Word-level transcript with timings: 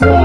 Merhabalar 0.00 0.24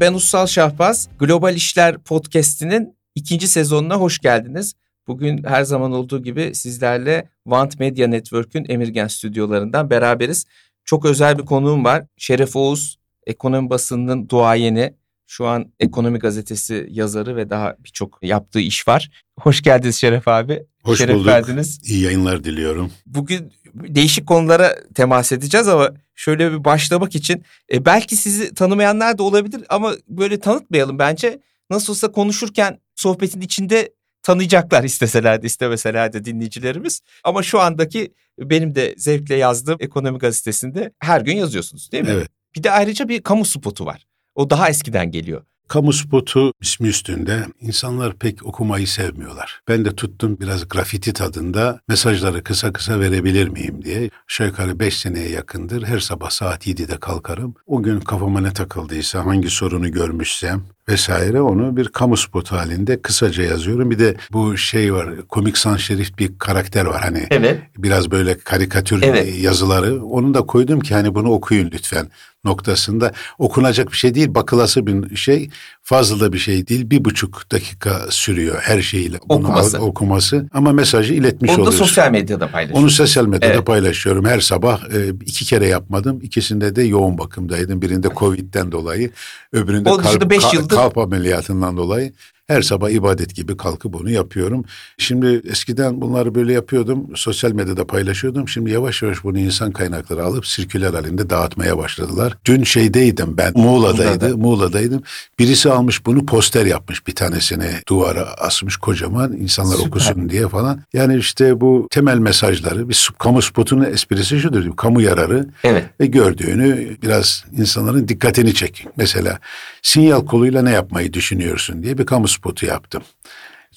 ben 0.00 0.14
Ussal 0.14 0.46
Şahbaz. 0.46 1.08
Global 1.18 1.54
İşler 1.54 1.98
Podcast'inin 1.98 2.96
ikinci 3.14 3.48
sezonuna 3.48 3.96
hoş 3.96 4.18
geldiniz. 4.18 4.74
Bugün 5.06 5.44
her 5.44 5.62
zaman 5.62 5.92
olduğu 5.92 6.22
gibi 6.22 6.54
sizlerle 6.54 7.28
Want 7.44 7.80
Media 7.80 8.08
Network'ün 8.08 8.66
Emirgen 8.68 9.06
stüdyolarından 9.06 9.90
beraberiz. 9.90 10.46
Çok 10.84 11.04
özel 11.04 11.38
bir 11.38 11.44
konuğum 11.44 11.84
var. 11.84 12.04
Şeref 12.16 12.56
Oğuz, 12.56 12.98
ekonomi 13.26 13.70
basınının 13.70 14.28
duayeni. 14.28 14.94
Şu 15.26 15.46
an 15.46 15.72
Ekonomi 15.80 16.18
Gazetesi 16.18 16.86
yazarı 16.90 17.36
ve 17.36 17.50
daha 17.50 17.76
birçok 17.84 18.18
yaptığı 18.22 18.60
iş 18.60 18.88
var. 18.88 19.10
Hoş 19.40 19.62
geldiniz 19.62 19.96
Şeref 19.96 20.28
abi. 20.28 20.62
Hoş 20.82 20.98
Şeref 20.98 21.14
bulduk. 21.14 21.26
verdiniz. 21.26 21.80
İyi 21.84 22.02
yayınlar 22.02 22.44
diliyorum. 22.44 22.92
Bugün 23.06 23.52
değişik 23.74 24.26
konulara 24.26 24.74
temas 24.94 25.32
edeceğiz 25.32 25.68
ama 25.68 25.90
şöyle 26.14 26.52
bir 26.52 26.64
başlamak 26.64 27.14
için 27.14 27.44
e, 27.72 27.84
belki 27.84 28.16
sizi 28.16 28.54
tanımayanlar 28.54 29.18
da 29.18 29.22
olabilir 29.22 29.62
ama 29.68 29.92
böyle 30.08 30.40
tanıtmayalım 30.40 30.98
bence. 30.98 31.40
Nasıl 31.70 31.92
olsa 31.92 32.12
konuşurken 32.12 32.78
sohbetin 32.96 33.40
içinde 33.40 33.92
tanıyacaklar 34.22 34.84
isteseler 34.84 35.42
de 35.42 35.46
istemeseler 35.46 36.12
de 36.12 36.24
dinleyicilerimiz. 36.24 37.00
Ama 37.24 37.42
şu 37.42 37.60
andaki 37.60 38.14
benim 38.38 38.74
de 38.74 38.94
zevkle 38.96 39.34
yazdığım 39.34 39.76
Ekonomi 39.80 40.18
Gazetesi'nde 40.18 40.92
her 40.98 41.20
gün 41.20 41.36
yazıyorsunuz 41.36 41.92
değil 41.92 42.04
mi? 42.04 42.10
Evet. 42.12 42.28
Bir 42.56 42.62
de 42.62 42.70
ayrıca 42.70 43.08
bir 43.08 43.22
kamu 43.22 43.44
spotu 43.44 43.86
var. 43.86 44.06
O 44.34 44.50
daha 44.50 44.68
eskiden 44.68 45.10
geliyor. 45.10 45.42
Kamu 45.68 45.92
spotu 45.92 46.52
ismi 46.60 46.88
üstünde 46.88 47.44
insanlar 47.60 48.14
pek 48.14 48.46
okumayı 48.46 48.86
sevmiyorlar. 48.88 49.60
Ben 49.68 49.84
de 49.84 49.94
tuttum 49.96 50.36
biraz 50.40 50.68
grafiti 50.68 51.12
tadında 51.12 51.80
mesajları 51.88 52.42
kısa 52.44 52.72
kısa 52.72 53.00
verebilir 53.00 53.48
miyim 53.48 53.84
diye. 53.84 54.10
Aşağı 54.30 54.46
yukarı 54.46 54.78
5 54.78 54.98
seneye 54.98 55.28
yakındır 55.28 55.82
her 55.86 55.98
sabah 55.98 56.30
saat 56.30 56.66
7'de 56.66 56.96
kalkarım. 56.96 57.54
O 57.66 57.82
gün 57.82 58.00
kafama 58.00 58.40
ne 58.40 58.52
takıldıysa 58.52 59.26
hangi 59.26 59.50
sorunu 59.50 59.92
görmüşsem 59.92 60.62
vesaire 60.88 61.40
onu 61.40 61.76
bir 61.76 61.88
kamu 61.88 62.16
spotu 62.16 62.56
halinde 62.56 63.02
kısaca 63.02 63.42
yazıyorum. 63.42 63.90
Bir 63.90 63.98
de 63.98 64.16
bu 64.32 64.56
şey 64.56 64.94
var 64.94 65.08
komik 65.28 65.58
san 65.58 65.76
şerif 65.76 66.18
bir 66.18 66.38
karakter 66.38 66.84
var 66.84 67.02
hani 67.02 67.26
Evet. 67.30 67.60
biraz 67.78 68.10
böyle 68.10 68.38
karikatür 68.38 69.02
Evet. 69.02 69.42
yazıları. 69.42 70.04
Onu 70.04 70.34
da 70.34 70.40
koydum 70.40 70.80
ki 70.80 70.94
hani 70.94 71.14
bunu 71.14 71.30
okuyun 71.30 71.70
lütfen 71.70 72.10
noktasında. 72.44 73.12
Okunacak 73.38 73.92
bir 73.92 73.96
şey 73.96 74.14
değil, 74.14 74.34
bakılası 74.34 74.86
bir 74.86 75.16
şey. 75.16 75.50
Fazla 75.82 76.20
da 76.20 76.32
bir 76.32 76.38
şey 76.38 76.66
değil. 76.68 76.90
Bir 76.90 77.04
buçuk 77.04 77.50
dakika 77.52 78.00
sürüyor 78.10 78.58
her 78.62 78.82
şeyiyle. 78.82 79.18
bunu 79.28 79.38
Okuması. 79.38 79.78
al- 79.78 79.82
okuması. 79.82 80.46
Ama 80.54 80.72
mesajı 80.72 81.14
iletmiş 81.14 81.50
Onu 81.50 81.58
da 81.58 81.62
oluyorsun. 81.62 81.84
sosyal 81.84 82.10
medyada 82.10 82.50
paylaşıyorsunuz. 82.50 82.82
Onu 82.84 82.90
sosyal 82.90 83.26
medyada 83.26 83.54
Evet. 83.54 83.66
paylaşıyorum 83.66 84.24
her 84.24 84.40
sabah. 84.40 84.80
E, 84.94 85.08
iki 85.26 85.44
kere 85.44 85.66
yapmadım. 85.66 86.18
İkisinde 86.22 86.76
de 86.76 86.82
yoğun 86.82 87.18
bakımdaydım. 87.18 87.82
Birinde 87.82 88.08
Covid'den 88.16 88.72
dolayı, 88.72 89.10
öbüründe 89.52 89.90
kalp, 89.96 90.30
beş 90.30 90.42
ka- 90.44 90.56
yıldır- 90.56 90.76
kalp 90.76 90.98
ameliyatından 90.98 91.76
dolayı. 91.76 92.12
Her 92.46 92.62
sabah 92.62 92.90
ibadet 92.90 93.34
gibi 93.34 93.56
kalkıp 93.56 94.00
onu 94.00 94.10
yapıyorum. 94.10 94.64
Şimdi 94.98 95.42
eskiden 95.50 96.00
bunları 96.00 96.34
böyle 96.34 96.52
yapıyordum. 96.52 97.06
Sosyal 97.14 97.52
medyada 97.52 97.86
paylaşıyordum. 97.86 98.48
Şimdi 98.48 98.70
yavaş 98.70 99.02
yavaş 99.02 99.24
bunu 99.24 99.38
insan 99.38 99.72
kaynakları 99.72 100.24
alıp 100.24 100.46
sirküler 100.46 100.94
halinde 100.94 101.30
dağıtmaya 101.30 101.78
başladılar. 101.78 102.36
Dün 102.44 102.64
şeydeydim 102.64 103.36
ben. 103.36 103.52
Muğla'daydı. 103.56 104.28
Muğla'da. 104.28 104.36
Muğla'daydım. 104.36 105.02
Birisi 105.38 105.70
almış 105.70 106.06
bunu 106.06 106.26
poster 106.26 106.66
yapmış 106.66 107.06
bir 107.06 107.14
tanesini 107.14 107.70
duvara 107.88 108.24
asmış 108.24 108.76
kocaman 108.76 109.32
insanlar 109.32 109.74
Süper. 109.76 109.88
okusun 109.88 110.28
diye 110.28 110.48
falan. 110.48 110.80
Yani 110.92 111.16
işte 111.16 111.60
bu 111.60 111.88
temel 111.90 112.18
mesajları 112.18 112.88
bir 112.88 113.10
kamu 113.18 113.42
spotunun 113.42 113.84
esprisi 113.84 114.40
şudur. 114.40 114.76
Kamu 114.76 115.00
yararı 115.00 115.48
Evet. 115.64 115.84
ve 116.00 116.06
gördüğünü 116.06 116.96
biraz 117.02 117.44
insanların 117.58 118.08
dikkatini 118.08 118.54
çek. 118.54 118.86
Mesela 118.96 119.38
sinyal 119.82 120.26
koluyla 120.26 120.62
ne 120.62 120.70
yapmayı 120.70 121.12
düşünüyorsun 121.12 121.82
diye 121.82 121.98
bir 121.98 122.06
kamu 122.06 122.28
spotu 122.34 122.66
yaptım. 122.66 123.02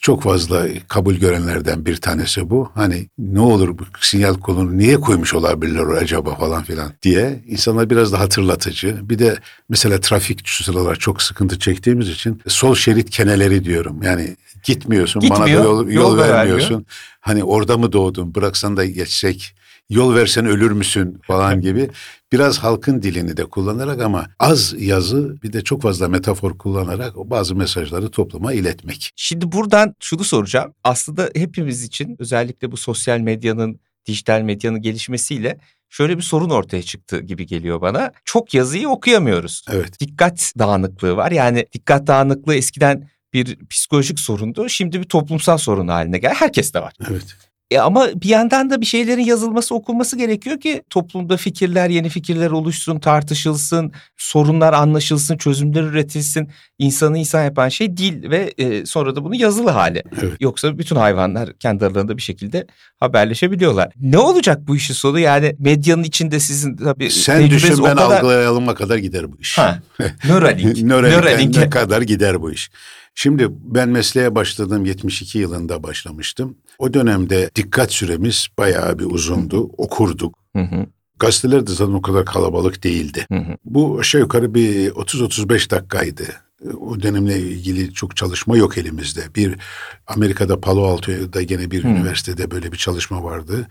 Çok 0.02 0.24
fazla 0.24 0.66
kabul 0.88 1.16
görenlerden 1.16 1.86
bir 1.86 1.98
tanesi 1.98 2.50
bu. 2.50 2.72
Hani 2.76 3.10
ne 3.18 3.40
olur 3.40 3.78
bu 3.78 3.84
sinyal 4.02 4.34
kolunu 4.34 4.78
niye 4.78 4.96
koymuş 5.00 5.34
olabilirler 5.34 6.02
acaba 6.02 6.36
falan 6.36 6.64
filan 6.64 6.92
diye. 7.04 7.44
insanlar 7.48 7.90
biraz 7.90 8.14
da 8.14 8.20
hatırlatıcı. 8.20 9.10
Bir 9.10 9.20
de 9.20 9.38
mesela 9.70 10.00
trafik 10.00 10.48
şu 10.48 10.64
sıralar 10.64 10.96
çok 10.96 11.22
sıkıntı 11.22 11.60
çektiğimiz 11.60 12.10
için 12.10 12.42
sol 12.48 12.76
şerit 12.76 13.10
keneleri 13.10 13.66
diyorum. 13.66 14.04
Yani 14.04 14.36
gitmiyorsun 14.64 15.22
bana 15.22 15.40
da 15.40 15.46
Gitmiyor, 15.46 15.64
yol, 15.64 15.88
yol, 15.88 15.92
yol 15.92 16.18
vermiyorsun. 16.18 16.86
Hani 17.22 17.44
orada 17.44 17.78
mı 17.78 17.92
doğdun 17.94 18.36
bıraksan 18.36 18.78
da 18.78 18.86
geçsek 18.86 19.57
yol 19.90 20.16
versen 20.16 20.46
ölür 20.46 20.72
müsün 20.72 21.22
falan 21.24 21.62
gibi 21.62 21.90
biraz 22.32 22.58
halkın 22.58 23.02
dilini 23.02 23.38
de 23.38 23.46
kullanarak 23.46 24.02
ama 24.02 24.28
az 24.40 24.76
yazı 24.78 25.42
bir 25.44 25.54
de 25.54 25.64
çok 25.64 25.82
fazla 25.82 26.08
metafor 26.08 26.58
kullanarak 26.58 27.16
bazı 27.16 27.56
mesajları 27.56 28.12
topluma 28.12 28.54
iletmek. 28.54 29.12
Şimdi 29.16 29.52
buradan 29.52 29.96
şunu 30.00 30.24
soracağım. 30.24 30.74
Aslında 30.84 31.30
hepimiz 31.36 31.84
için 31.84 32.16
özellikle 32.20 32.72
bu 32.72 32.78
sosyal 32.78 33.20
medyanın, 33.20 33.80
dijital 34.06 34.42
medyanın 34.42 34.82
gelişmesiyle 34.82 35.58
şöyle 35.90 36.18
bir 36.18 36.24
sorun 36.24 36.50
ortaya 36.50 36.84
çıktı 36.84 37.20
gibi 37.20 37.46
geliyor 37.46 37.82
bana. 37.82 38.12
Çok 38.26 38.54
yazıyı 38.54 38.90
okuyamıyoruz. 38.90 39.66
Evet. 39.72 40.00
Dikkat 40.00 40.54
dağınıklığı 40.60 41.16
var. 41.16 41.32
Yani 41.32 41.66
dikkat 41.74 42.08
dağınıklığı 42.08 42.56
eskiden 42.56 43.10
bir 43.34 43.68
psikolojik 43.70 44.20
sorundu. 44.20 44.70
Şimdi 44.70 45.00
bir 45.00 45.04
toplumsal 45.04 45.58
sorun 45.58 45.88
haline 45.88 46.18
geldi. 46.18 46.34
Herkes 46.38 46.74
de 46.74 46.82
var. 46.82 46.94
Evet. 47.10 47.38
E 47.72 47.80
ama 47.80 48.08
bir 48.16 48.30
yandan 48.30 48.70
da 48.70 48.82
bir 48.82 48.86
şeylerin 48.86 49.22
yazılması, 49.22 49.76
okunması 49.76 50.18
gerekiyor 50.18 50.60
ki 50.60 50.82
toplumda 50.90 51.38
fikirler, 51.38 51.90
yeni 51.90 52.10
fikirler 52.10 52.52
oluşsun, 52.52 53.00
tartışılsın, 53.00 53.92
sorunlar 54.18 54.74
anlaşılsın, 54.74 55.38
çözümler 55.38 55.84
üretilsin. 55.84 56.50
İnsanı 56.80 57.18
insan 57.18 57.44
yapan 57.44 57.70
şey 57.70 57.98
dil 57.98 58.30
ve 58.30 58.54
e, 58.58 58.86
sonra 58.86 59.16
da 59.16 59.24
bunu 59.24 59.36
yazılı 59.36 59.70
hale. 59.70 60.04
Evet. 60.22 60.34
Yoksa 60.40 60.78
bütün 60.78 60.96
hayvanlar 60.96 61.54
kendi 61.60 61.86
aralarında 61.86 62.18
bir 62.18 62.22
şekilde 62.22 62.68
haberleşebiliyorlar. 63.00 63.92
Ne 64.02 64.18
olacak 64.18 64.68
bu 64.68 64.76
işin 64.76 64.94
sonu? 64.94 65.20
Yani 65.20 65.56
medyanın 65.60 66.04
içinde 66.04 66.40
sizin 66.40 66.76
tabii 66.76 67.12
Sen 67.12 67.50
düşün 67.50 67.74
o 67.74 67.86
ben 67.86 67.96
kadar... 67.96 68.18
algılayalıma 68.18 68.76
kadar 68.76 68.98
gider 68.98 69.32
bu 69.32 69.38
iş. 69.40 69.58
Ha, 69.58 69.80
Neuralink. 70.26 70.84
Neuralink'e 70.84 71.62
ne 71.62 71.70
kadar 71.70 72.02
gider 72.02 72.42
bu 72.42 72.52
iş. 72.52 72.70
Şimdi 73.20 73.48
ben 73.52 73.90
mesleğe 73.90 74.36
başladım 74.36 74.86
72 74.86 75.40
yılında 75.40 75.84
başlamıştım. 75.84 76.58
O 76.80 76.94
dönemde 76.94 77.50
dikkat 77.56 77.92
süremiz 77.92 78.48
bayağı 78.58 79.00
bir 79.00 79.06
uzundu. 79.06 79.72
Okurduk. 79.78 80.36
Hı 80.56 80.62
hı, 80.62 80.86
Gazeteler 81.20 81.68
de 81.68 81.72
zaten 81.72 81.94
o 81.94 82.02
kadar 82.02 82.26
kalabalık 82.26 82.84
değildi. 82.84 83.26
hı 83.32 83.38
hı. 83.38 83.58
Bu 83.66 84.00
aşağı 84.00 84.22
yukarı 84.22 84.54
bir 84.54 84.92
30-35 84.92 85.72
dakikaydı. 85.72 86.24
O 86.80 87.02
dönemle 87.02 87.40
ilgili 87.40 87.94
çok 87.94 88.16
çalışma 88.16 88.58
yok 88.58 88.78
elimizde. 88.78 89.22
Bir 89.36 89.56
Amerika'da 90.08 90.60
Palo 90.60 90.84
Alto'da 90.84 91.42
gene 91.42 91.72
bir 91.72 91.84
Hmm. 91.84 91.90
üniversitede 91.96 92.52
böyle 92.52 92.72
bir 92.72 92.78
çalışma 92.78 93.24
vardı. 93.24 93.68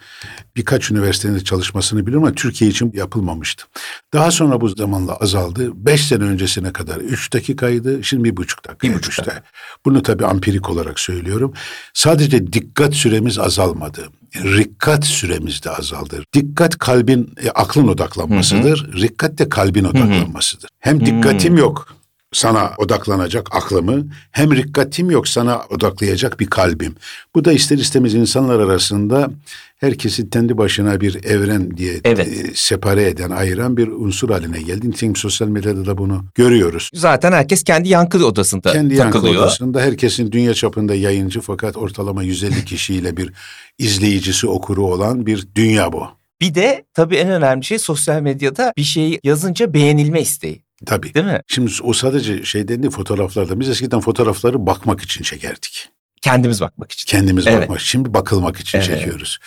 Birkaç 0.57 0.91
üniversitenin 0.91 1.39
çalışmasını 1.39 2.07
biliyorum 2.07 2.27
ama 2.27 2.35
Türkiye 2.35 2.71
için 2.71 2.93
yapılmamıştı. 2.95 3.65
Daha 4.13 4.31
sonra 4.31 4.61
bu 4.61 4.69
zamanla 4.69 5.17
azaldı. 5.17 5.71
Beş 5.75 6.07
sene 6.07 6.25
öncesine 6.25 6.73
kadar 6.73 6.97
üç 6.97 7.33
dakikaydı. 7.33 8.05
Şimdi 8.05 8.25
bir 8.25 8.37
buçuk 8.37 8.69
dakika. 8.69 8.89
Bir 8.89 8.95
buçuk 8.95 9.19
dakika. 9.27 9.43
Bunu 9.85 10.03
tabii 10.03 10.27
ampirik 10.27 10.71
olarak 10.71 11.01
söylüyorum. 11.01 11.53
Sadece 11.95 12.53
dikkat 12.53 12.95
süremiz 12.95 13.39
azalmadı. 13.39 14.09
Rikkat 14.37 15.05
süremiz 15.05 15.63
de 15.63 15.71
azaldı. 15.71 16.23
Dikkat 16.35 16.79
kalbin, 16.79 17.35
e, 17.43 17.51
aklın 17.51 17.89
odaklanmasıdır. 17.89 18.93
Rikkat 19.03 19.39
de 19.39 19.49
kalbin 19.49 19.85
odaklanmasıdır. 19.85 20.69
Hem 20.81 21.07
dikkatim 21.07 21.57
yok 21.57 21.97
sana 22.37 22.73
odaklanacak 22.79 23.55
aklımı 23.57 24.07
hem 24.31 24.57
rikkatim 24.57 25.11
yok 25.11 25.29
sana 25.29 25.61
odaklayacak 25.71 26.41
bir 26.41 26.47
kalbim. 26.47 26.95
Bu 27.35 27.45
da 27.45 27.53
ister 27.53 27.79
istemez 27.79 28.15
insanlar 28.15 28.61
arasında 28.61 29.31
herkesi 29.77 30.31
kendi 30.31 30.59
başına 30.59 31.01
bir 31.01 31.25
evren 31.25 31.77
diye 31.77 32.01
Evet. 32.05 32.29
e, 32.29 32.51
separe 32.55 33.09
eden, 33.09 33.31
ayıran 33.31 33.77
bir 33.77 33.89
unsur 33.89 34.31
haline 34.31 34.63
geldi. 34.63 34.89
Nitekim 34.89 35.17
sosyal 35.17 35.49
medyada 35.49 35.87
da 35.87 35.99
bunu 35.99 36.25
görüyoruz. 36.35 36.91
Zaten 36.95 37.33
herkes 37.33 37.65
kendi 37.65 37.89
yankı 37.89 38.27
odasında 38.27 38.73
Kendi 38.73 38.95
yankı 38.95 39.13
takılıyor. 39.19 39.43
odasında 39.43 39.81
herkesin 39.81 40.33
dünya 40.33 40.55
çapında 40.55 40.95
yayıncı 40.95 41.41
fakat 41.41 41.77
ortalama 41.77 42.23
150 42.23 42.65
kişiyle 42.65 43.17
bir 43.17 43.33
izleyicisi 43.79 44.47
okuru 44.47 44.87
olan 44.87 45.27
bir 45.27 45.47
dünya 45.55 45.93
bu. 45.93 46.05
Bir 46.41 46.55
de 46.55 46.85
tabii 46.95 47.17
en 47.17 47.31
önemli 47.31 47.65
şey 47.65 47.79
sosyal 47.79 48.21
medyada 48.21 48.73
bir 48.77 48.83
şeyi 48.83 49.21
yazınca 49.25 49.75
beğenilme 49.75 50.21
isteği. 50.21 50.66
Tabii. 50.87 51.15
Değil 51.15 51.27
mi? 51.27 51.41
Şimdi 51.47 51.71
o 51.83 51.93
sadece 51.93 52.45
şeyden 52.45 52.83
değil 52.83 52.93
fotoğraflarda. 52.93 53.61
Biz 53.61 53.69
eskiden 53.69 54.01
fotoğrafları 54.01 54.67
bakmak 54.67 55.01
için 55.03 55.23
çekerdik. 55.23 55.89
Kendimiz 56.23 56.61
bakmak 56.61 56.93
için. 56.93 57.07
Kendimiz 57.07 57.47
Evet. 57.47 57.63
bakmak. 57.63 57.81
Şimdi 57.81 58.15
bakılmak 58.15 58.61
için 58.61 58.79
Evet. 58.79 58.87
çekiyoruz. 58.87 59.39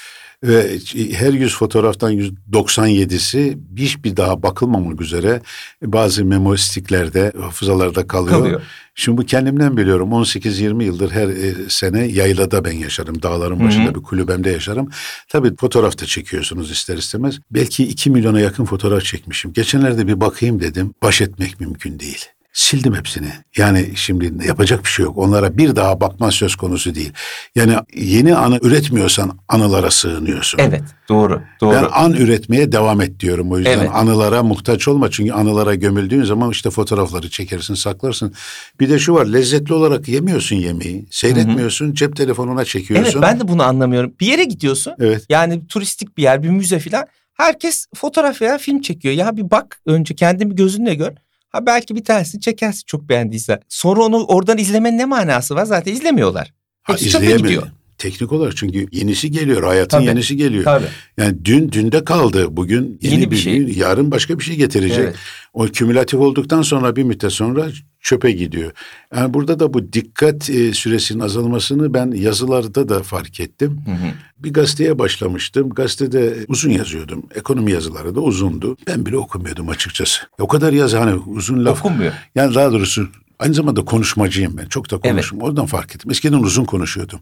Ve 0.43 0.77
her 1.13 1.33
100 1.33 1.55
fotoğraftan 1.55 2.13
197'si 2.13 3.57
hiçbir 3.77 4.17
daha 4.17 4.43
bakılmamak 4.43 5.01
üzere 5.01 5.41
bazı 5.83 6.25
memoristiklerde, 6.25 7.31
hafızalarda 7.41 8.07
kalıyor. 8.07 8.39
kalıyor. 8.39 8.61
Şimdi 8.95 9.17
bu 9.17 9.25
kendimden 9.25 9.77
biliyorum. 9.77 10.09
18-20 10.09 10.83
yıldır 10.83 11.11
her 11.11 11.27
e, 11.27 11.69
sene 11.69 12.05
yaylada 12.05 12.65
ben 12.65 12.71
yaşarım. 12.71 13.21
Dağların 13.21 13.59
başında 13.67 13.85
Hı-hı. 13.85 13.95
bir 13.95 14.01
kulübemde 14.01 14.49
yaşarım. 14.49 14.89
Tabii 15.27 15.55
fotoğraf 15.55 16.01
da 16.01 16.05
çekiyorsunuz 16.05 16.71
ister 16.71 16.97
istemez. 16.97 17.39
Belki 17.51 17.83
2 17.83 18.09
milyona 18.09 18.39
yakın 18.39 18.65
fotoğraf 18.65 19.03
çekmişim. 19.03 19.53
Geçenlerde 19.53 20.07
bir 20.07 20.21
bakayım 20.21 20.61
dedim. 20.61 20.93
Baş 21.03 21.21
etmek 21.21 21.59
mümkün 21.59 21.99
değil. 21.99 22.25
Sildim 22.53 22.95
hepsini. 22.95 23.31
Yani 23.57 23.91
şimdi 23.95 24.47
yapacak 24.47 24.83
bir 24.83 24.89
şey 24.89 25.05
yok. 25.05 25.17
Onlara 25.17 25.57
bir 25.57 25.75
daha 25.75 26.01
bakman 26.01 26.29
söz 26.29 26.55
konusu 26.55 26.95
değil. 26.95 27.13
Yani 27.55 27.75
yeni 27.95 28.35
anı 28.35 28.59
üretmiyorsan 28.61 29.39
anılara 29.47 29.91
sığınıyorsun. 29.91 30.59
Evet 30.59 30.83
doğru. 31.09 31.41
doğru. 31.61 31.75
Ben 31.75 31.87
an 31.93 32.13
üretmeye 32.13 32.71
devam 32.71 33.01
et 33.01 33.19
diyorum. 33.19 33.51
O 33.51 33.57
yüzden 33.57 33.79
evet. 33.79 33.89
anılara 33.93 34.43
muhtaç 34.43 34.87
olma. 34.87 35.11
Çünkü 35.11 35.31
anılara 35.31 35.75
gömüldüğün 35.75 36.23
zaman 36.23 36.51
işte 36.51 36.69
fotoğrafları 36.69 37.29
çekersin 37.29 37.73
saklarsın. 37.73 38.33
Bir 38.79 38.89
de 38.89 38.99
şu 38.99 39.13
var 39.13 39.25
lezzetli 39.25 39.73
olarak 39.73 40.07
yemiyorsun 40.07 40.55
yemeği. 40.55 41.05
Seyretmiyorsun 41.11 41.85
Hı-hı. 41.85 41.95
cep 41.95 42.15
telefonuna 42.15 42.65
çekiyorsun. 42.65 43.11
Evet 43.11 43.21
ben 43.21 43.39
de 43.39 43.47
bunu 43.47 43.63
anlamıyorum. 43.63 44.13
Bir 44.19 44.27
yere 44.27 44.43
gidiyorsun. 44.43 44.93
Evet. 44.99 45.25
Yani 45.29 45.67
turistik 45.67 46.17
bir 46.17 46.23
yer 46.23 46.43
bir 46.43 46.49
müze 46.49 46.79
falan. 46.79 47.05
Herkes 47.33 47.87
fotoğraf 47.95 48.41
veya 48.41 48.57
film 48.57 48.81
çekiyor. 48.81 49.13
Ya 49.13 49.37
bir 49.37 49.51
bak 49.51 49.81
önce 49.85 50.15
kendimi 50.15 50.55
gözünle 50.55 50.95
gör. 50.95 51.11
Ha 51.49 51.65
belki 51.65 51.95
bir 51.95 52.03
tanesini 52.03 52.41
çekersin 52.41 52.83
çok 52.85 53.09
beğendiyse. 53.09 53.59
Sonra 53.69 54.03
onu 54.03 54.25
oradan 54.25 54.57
izlemenin 54.57 54.97
ne 54.97 55.05
manası 55.05 55.55
var? 55.55 55.65
Zaten 55.65 55.93
izlemiyorlar. 55.93 56.53
Hepsi 56.83 57.17
ha, 57.17 57.37
gidiyor. 57.37 57.67
Teknik 57.99 58.31
olarak 58.31 58.57
çünkü 58.57 58.87
yenisi 58.91 59.31
geliyor, 59.31 59.63
hayatın 59.63 59.97
Tabii. 59.97 60.07
yenisi 60.07 60.37
geliyor. 60.37 60.63
Tabii. 60.63 60.85
Yani 61.17 61.45
dün 61.45 61.71
dünde 61.71 62.03
kaldı, 62.03 62.47
bugün 62.57 62.99
yeni, 63.01 63.13
yeni 63.13 63.25
bir, 63.25 63.31
bir 63.31 63.37
şey. 63.37 63.57
Gün, 63.57 63.73
yarın 63.73 64.11
başka 64.11 64.39
bir 64.39 64.43
şey 64.43 64.55
getirecek. 64.55 64.99
Evet. 64.99 65.15
O 65.53 65.65
kümülatif 65.65 66.19
olduktan 66.19 66.61
sonra 66.61 66.95
bir 66.95 67.03
müddet 67.03 67.31
sonra 67.31 67.67
çöpe 68.01 68.31
gidiyor. 68.31 68.71
Yani 69.15 69.33
burada 69.33 69.59
da 69.59 69.73
bu 69.73 69.93
dikkat 69.93 70.49
e, 70.49 70.73
süresinin 70.73 71.19
azalmasını 71.19 71.93
ben 71.93 72.11
yazılarda 72.11 72.89
da 72.89 73.03
fark 73.03 73.39
ettim. 73.39 73.81
Hı 73.85 73.91
hı. 73.91 74.11
Bir 74.37 74.53
gazeteye 74.53 74.99
başlamıştım. 74.99 75.69
Gazetede 75.69 76.45
uzun 76.47 76.69
yazıyordum. 76.69 77.23
Ekonomi 77.35 77.71
yazıları 77.71 78.15
da 78.15 78.21
uzundu. 78.21 78.77
Ben 78.87 79.05
bile 79.05 79.17
okumuyordum 79.17 79.69
açıkçası. 79.69 80.21
O 80.39 80.47
kadar 80.47 80.73
yazı 80.73 80.97
hani 80.97 81.13
uzun 81.13 81.65
laf. 81.65 81.79
Okunmuyor. 81.79 82.13
Yani 82.35 82.55
daha 82.55 82.71
doğrusu 82.71 83.07
aynı 83.39 83.53
zamanda 83.53 83.85
konuşmacıyım 83.85 84.57
ben. 84.57 84.65
Çok 84.65 84.91
da 84.91 84.97
konuşum. 84.97 85.37
Evet. 85.37 85.49
Oradan 85.49 85.65
fark 85.65 85.95
ettim. 85.95 86.11
Eskiden 86.11 86.39
uzun 86.39 86.65
konuşuyordum. 86.65 87.19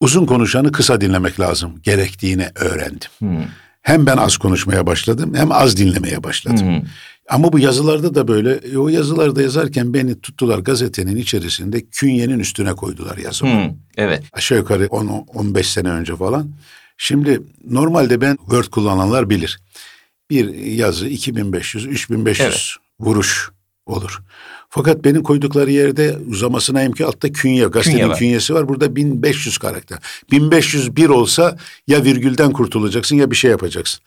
Uzun 0.00 0.26
konuşanı 0.26 0.72
kısa 0.72 1.00
dinlemek 1.00 1.40
lazım. 1.40 1.80
Gerektiğini 1.82 2.48
öğrendim. 2.54 3.10
Hmm. 3.18 3.44
Hem 3.82 4.06
ben 4.06 4.16
az 4.16 4.36
konuşmaya 4.36 4.86
başladım 4.86 5.34
hem 5.34 5.52
az 5.52 5.76
dinlemeye 5.76 6.22
başladım. 6.22 6.66
Hmm. 6.66 6.82
Ama 7.28 7.52
bu 7.52 7.58
yazılarda 7.58 8.14
da 8.14 8.28
böyle 8.28 8.52
e, 8.52 8.76
o 8.78 8.88
yazılarda 8.88 9.42
yazarken 9.42 9.94
beni 9.94 10.20
tuttular 10.20 10.58
gazetenin 10.58 11.16
içerisinde 11.16 11.86
künyenin 11.86 12.38
üstüne 12.38 12.72
koydular 12.72 13.16
yazımı. 13.18 13.64
Hmm, 13.64 13.74
evet. 13.96 14.22
Aşağı 14.32 14.58
yukarı 14.58 14.84
10-15 14.84 15.62
sene 15.62 15.88
önce 15.88 16.16
falan. 16.16 16.50
Şimdi 16.96 17.42
normalde 17.70 18.20
ben 18.20 18.36
Word 18.36 18.64
kullananlar 18.64 19.30
bilir. 19.30 19.60
Bir 20.30 20.54
yazı 20.54 21.08
2500-3500 21.08 22.42
evet. 22.42 22.70
vuruş 23.00 23.50
olur. 23.86 24.22
Fakat 24.68 25.04
benim 25.04 25.22
koydukları 25.22 25.70
yerde 25.70 26.18
uzamasına 26.30 26.82
imkan 26.82 27.04
altta 27.04 27.32
künye. 27.32 27.64
Gazetenin 27.64 27.96
künye 27.96 28.08
var. 28.08 28.18
künyesi 28.18 28.54
var. 28.54 28.68
Burada 28.68 28.96
1500 28.96 29.58
karakter. 29.58 29.98
1501 30.30 31.08
olsa 31.08 31.56
ya 31.86 32.04
virgülden 32.04 32.52
kurtulacaksın 32.52 33.16
ya 33.16 33.30
bir 33.30 33.36
şey 33.36 33.50
yapacaksın. 33.50 34.00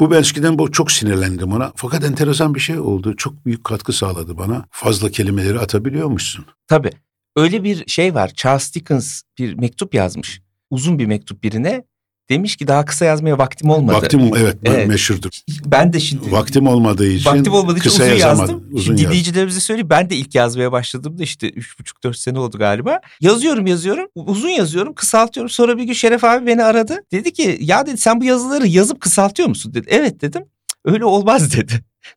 Bu 0.00 0.10
ben 0.10 0.20
eskiden 0.20 0.58
bu 0.58 0.72
çok 0.72 0.92
sinirlendim 0.92 1.52
ona. 1.52 1.72
Fakat 1.76 2.04
enteresan 2.04 2.54
bir 2.54 2.60
şey 2.60 2.78
oldu. 2.78 3.16
Çok 3.16 3.46
büyük 3.46 3.64
katkı 3.64 3.92
sağladı 3.92 4.38
bana. 4.38 4.64
Fazla 4.70 5.10
kelimeleri 5.10 5.58
atabiliyormuşsun. 5.58 6.44
Tabii. 6.68 6.90
Öyle 7.36 7.64
bir 7.64 7.86
şey 7.86 8.14
var. 8.14 8.32
Charles 8.34 8.74
Dickens 8.74 9.22
bir 9.38 9.54
mektup 9.54 9.94
yazmış. 9.94 10.40
Uzun 10.70 10.98
bir 10.98 11.06
mektup 11.06 11.42
birine. 11.42 11.84
Demiş 12.32 12.56
ki 12.56 12.68
daha 12.68 12.84
kısa 12.84 13.04
yazmaya 13.04 13.38
vaktim 13.38 13.70
olmadı. 13.70 13.96
Vaktim 13.96 14.30
evet, 14.36 14.56
evet. 14.64 14.88
meşhurdur. 14.88 15.30
Ben 15.64 15.92
de 15.92 16.00
şimdi 16.00 16.32
vaktim 16.32 16.66
olmadığı 16.66 17.06
için 17.06 17.30
vaktim 17.30 17.52
olmadığı 17.52 17.78
için 17.78 17.90
kısa 17.90 18.04
uzun 18.04 18.14
yazdım. 18.14 18.64
Uzun 18.72 18.84
şimdi 18.84 19.02
dinleyicilerimize 19.06 19.60
söyleyeyim 19.60 19.90
ben 19.90 20.10
de 20.10 20.16
ilk 20.16 20.34
yazmaya 20.34 20.72
başladığımda 20.72 21.22
işte 21.22 21.50
üç 21.50 21.78
buçuk 21.78 22.04
dört 22.04 22.16
sene 22.16 22.38
oldu 22.38 22.58
galiba. 22.58 23.00
Yazıyorum 23.20 23.66
yazıyorum 23.66 24.08
uzun 24.14 24.48
yazıyorum 24.48 24.94
kısaltıyorum. 24.94 25.50
Sonra 25.50 25.78
bir 25.78 25.84
gün 25.84 25.92
Şeref 25.92 26.24
abi 26.24 26.46
beni 26.46 26.64
aradı. 26.64 27.04
Dedi 27.12 27.32
ki 27.32 27.58
ya 27.60 27.86
dedi 27.86 27.96
sen 27.96 28.20
bu 28.20 28.24
yazıları 28.24 28.66
yazıp 28.66 29.00
kısaltıyor 29.00 29.48
musun 29.48 29.74
dedi. 29.74 29.86
Evet 29.90 30.20
dedim. 30.22 30.44
Öyle 30.84 31.04
olmaz 31.04 31.56
dedi. 31.56 31.72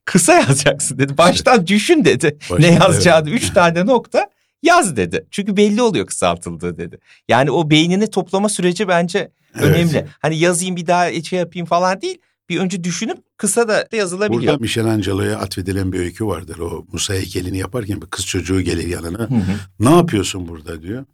Kısa 0.05 0.33
yazacaksın 0.33 0.97
dedi. 0.97 1.17
Baştan 1.17 1.67
düşün 1.67 2.05
dedi. 2.05 2.37
Baştan, 2.41 2.61
ne 2.61 2.73
yazacağını. 2.73 3.29
Evet. 3.29 3.43
Üç 3.43 3.49
tane 3.53 3.85
nokta 3.85 4.29
yaz 4.65 4.95
dedi. 4.95 5.25
Çünkü 5.31 5.57
belli 5.57 5.81
oluyor 5.81 6.05
kısaltıldığı 6.05 6.77
dedi. 6.77 6.99
Yani 7.27 7.51
o 7.51 7.69
beynini 7.69 8.07
toplama 8.07 8.49
süreci 8.49 8.87
bence 8.87 9.31
evet. 9.55 9.65
önemli. 9.65 10.07
Hani 10.19 10.37
yazayım 10.37 10.75
bir 10.75 10.87
daha 10.87 11.23
şey 11.23 11.39
yapayım 11.39 11.65
falan 11.65 12.01
değil. 12.01 12.17
Bir 12.49 12.59
önce 12.59 12.83
düşünüp 12.83 13.17
kısa 13.37 13.67
da 13.67 13.87
yazılabiliyor. 13.93 14.41
Burada 14.41 14.57
Michelangelo'ya 14.57 15.37
atfedilen 15.37 15.91
bir 15.91 15.99
öykü 15.99 16.25
vardır. 16.25 16.59
O 16.59 16.85
Musa 16.91 17.13
heykelini 17.13 17.57
yaparken 17.57 18.01
bir 18.01 18.07
kız 18.07 18.25
çocuğu 18.25 18.61
gelir 18.61 18.87
yanına. 18.87 19.19
Hı 19.19 19.35
hı. 19.35 19.41
Ne 19.79 19.89
yapıyorsun 19.89 20.47
burada 20.47 20.81
diyor. 20.81 21.05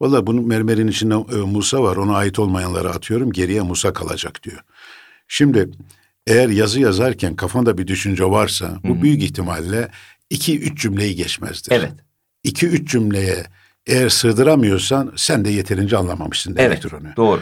Valla 0.00 0.26
bunun 0.26 0.48
mermerin 0.48 0.88
içinde 0.88 1.14
e, 1.14 1.36
Musa 1.36 1.82
var. 1.82 1.96
Ona 1.96 2.16
ait 2.16 2.38
olmayanları 2.38 2.90
atıyorum. 2.90 3.32
Geriye 3.32 3.60
Musa 3.60 3.92
kalacak 3.92 4.42
diyor. 4.42 4.60
Şimdi 5.28 5.70
eğer 6.26 6.48
yazı 6.48 6.80
yazarken 6.80 7.36
kafanda 7.36 7.78
bir 7.78 7.86
düşünce 7.86 8.24
varsa 8.24 8.78
bu 8.84 8.88
Hı-hı. 8.88 9.02
büyük 9.02 9.22
ihtimalle 9.22 9.88
iki 10.30 10.60
üç 10.60 10.82
cümleyi 10.82 11.16
geçmezdir. 11.16 11.72
Evet 11.72 11.92
iki 12.44 12.66
üç 12.66 12.90
cümleye 12.90 13.46
eğer 13.86 14.08
sığdıramıyorsan 14.08 15.12
sen 15.16 15.44
de 15.44 15.50
yeterince 15.50 15.96
anlamamışsın 15.96 16.56
demektir 16.56 16.90
evet, 16.92 17.02
onu. 17.02 17.16
Doğru. 17.16 17.40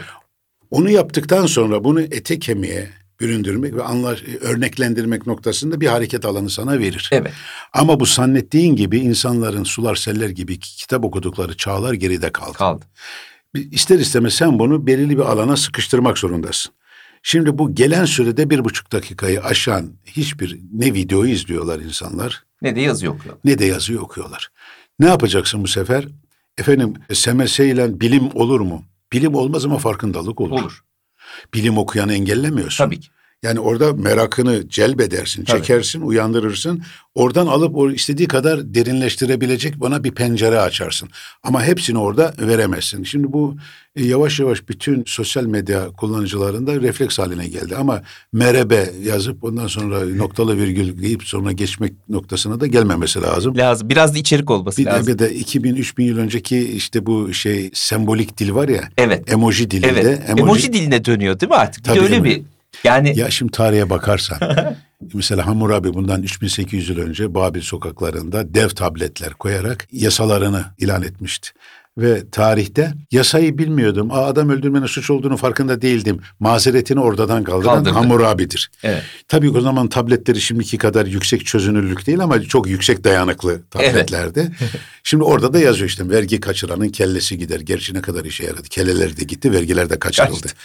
Onu 0.71 0.89
yaptıktan 0.89 1.45
sonra 1.45 1.83
bunu 1.83 2.01
ete 2.01 2.39
kemiğe 2.39 2.89
büründürmek 3.19 3.75
ve 3.75 3.83
anlar, 3.83 4.23
örneklendirmek 4.41 5.27
noktasında 5.27 5.81
bir 5.81 5.87
hareket 5.87 6.25
alanı 6.25 6.49
sana 6.49 6.79
verir. 6.79 7.09
Evet. 7.11 7.31
Ama 7.73 7.99
bu 7.99 8.05
zannettiğin 8.05 8.75
gibi 8.75 8.99
insanların 8.99 9.63
sular 9.63 9.95
seller 9.95 10.29
gibi 10.29 10.59
kitap 10.59 11.05
okudukları 11.05 11.57
çağlar 11.57 11.93
geride 11.93 12.31
kaldı. 12.31 12.57
Kaldı. 12.57 12.85
İster 13.55 13.99
istemez 13.99 14.33
sen 14.33 14.59
bunu 14.59 14.87
belirli 14.87 15.17
bir 15.17 15.23
alana 15.23 15.57
sıkıştırmak 15.57 16.17
zorundasın. 16.17 16.73
Şimdi 17.23 17.57
bu 17.57 17.75
gelen 17.75 18.05
sürede 18.05 18.49
bir 18.49 18.65
buçuk 18.65 18.91
dakikayı 18.91 19.43
aşan 19.43 19.93
hiçbir 20.05 20.59
ne 20.73 20.93
videoyu 20.93 21.31
izliyorlar 21.31 21.79
insanlar. 21.79 22.43
Ne 22.61 22.75
de 22.75 22.81
yazı 22.81 23.09
okuyorlar. 23.09 23.41
Ne 23.45 23.59
de 23.59 23.65
yazı 23.65 23.99
okuyorlar. 23.99 24.49
Ne 25.01 25.07
yapacaksın 25.07 25.63
bu 25.63 25.67
sefer? 25.67 26.07
Efendim 26.57 26.93
SMS 27.13 27.59
ile 27.59 28.01
bilim 28.01 28.29
olur 28.33 28.59
mu? 28.59 28.83
Bilim 29.13 29.35
olmaz 29.35 29.65
ama 29.65 29.77
farkındalık 29.77 30.41
olur. 30.41 30.61
Olur. 30.61 30.83
Bilim 31.53 31.77
okuyanı 31.77 32.13
engellemiyorsun. 32.13 32.85
Tabii 32.85 32.99
ki. 32.99 33.09
Yani 33.43 33.59
orada 33.59 33.93
merakını 33.93 34.69
celbedersin, 34.69 35.43
Tabii. 35.43 35.61
çekersin, 35.61 36.01
uyandırırsın. 36.01 36.83
Oradan 37.15 37.47
alıp 37.47 37.75
o 37.75 37.91
istediği 37.91 38.27
kadar 38.27 38.73
derinleştirebilecek 38.73 39.79
bana 39.79 40.03
bir 40.03 40.11
pencere 40.11 40.59
açarsın. 40.59 41.09
Ama 41.43 41.63
hepsini 41.63 41.97
orada 41.97 42.33
veremezsin. 42.39 43.03
Şimdi 43.03 43.33
bu 43.33 43.55
e, 43.95 44.05
yavaş 44.05 44.39
yavaş 44.39 44.69
bütün 44.69 45.03
sosyal 45.07 45.45
medya 45.45 45.87
kullanıcılarında 45.87 46.75
refleks 46.81 47.19
haline 47.19 47.47
geldi. 47.47 47.75
Ama 47.75 48.01
merebe 48.33 48.89
yazıp 49.03 49.43
ondan 49.43 49.67
sonra 49.67 50.05
noktalı 50.05 50.57
virgül 50.57 51.01
deyip 51.01 51.23
sonra 51.23 51.51
geçmek 51.51 51.93
noktasına 52.09 52.59
da 52.59 52.67
gelmemesi 52.67 53.21
lazım. 53.21 53.57
Lazım. 53.57 53.89
Biraz 53.89 54.15
da 54.15 54.17
içerik 54.17 54.51
olması 54.51 54.81
bir 54.81 54.85
lazım. 54.85 55.13
Bir 55.13 55.19
de 55.19 55.35
2000-3000 55.35 56.03
yıl 56.03 56.17
önceki 56.17 56.59
işte 56.59 57.05
bu 57.05 57.33
şey 57.33 57.69
sembolik 57.73 58.37
dil 58.37 58.53
var 58.53 58.69
ya. 58.69 58.83
Evet. 58.97 59.31
Emoji 59.31 59.71
dilinde. 59.71 59.87
Evet. 59.87 60.21
Emoji, 60.27 60.41
emoji 60.43 60.73
diline 60.73 61.05
dönüyor 61.05 61.39
değil 61.39 61.49
mi 61.49 61.55
artık? 61.55 61.83
Tabii, 61.85 61.97
bir 61.97 62.03
öyle 62.03 62.23
bir 62.23 62.41
yani 62.83 63.19
ya 63.19 63.31
şimdi 63.31 63.51
tarihe 63.51 63.89
bakarsan 63.89 64.39
mesela 65.13 65.45
Hammurabi 65.47 65.93
bundan 65.93 66.23
3800 66.23 66.89
yıl 66.89 66.97
önce 66.97 67.35
Babil 67.35 67.61
sokaklarında 67.61 68.53
dev 68.53 68.69
tabletler 68.69 69.33
koyarak 69.33 69.87
yasalarını 69.91 70.65
ilan 70.77 71.03
etmişti. 71.03 71.49
Ve 71.97 72.29
tarihte 72.29 72.93
yasayı 73.11 73.57
bilmiyordum. 73.57 74.11
Aa, 74.11 74.25
adam 74.25 74.49
öldürmenin 74.49 74.85
suç 74.85 75.09
olduğunu 75.09 75.37
farkında 75.37 75.81
değildim. 75.81 76.19
Mazeretini 76.39 76.99
oradan 76.99 77.43
kaldıran 77.43 77.75
Kaldırdı. 77.75 77.93
Hammurabi'dir. 77.93 78.71
Evet. 78.83 79.03
Tabii 79.27 79.49
o 79.49 79.61
zaman 79.61 79.87
tabletleri 79.87 80.41
şimdiki 80.41 80.77
kadar 80.77 81.05
yüksek 81.05 81.45
çözünürlük 81.45 82.07
değil 82.07 82.19
ama 82.19 82.41
çok 82.41 82.67
yüksek 82.67 83.03
dayanıklı 83.03 83.61
tabletlerdi. 83.71 84.39
Evet. 84.39 84.71
Şimdi 85.03 85.23
orada 85.23 85.53
da 85.53 85.59
yazıyor 85.59 85.89
işte 85.89 86.09
vergi 86.09 86.39
kaçıranın 86.39 86.89
kellesi 86.89 87.37
gider. 87.37 87.59
Gerçi 87.59 87.93
ne 87.93 88.01
kadar 88.01 88.25
işe 88.25 88.43
yaradı. 88.43 88.63
Kelleler 88.69 89.17
de 89.17 89.23
gitti, 89.23 89.51
vergiler 89.51 89.89
de 89.89 89.99
kaçırıldı. 89.99 90.41
Kaçtı. 90.41 90.57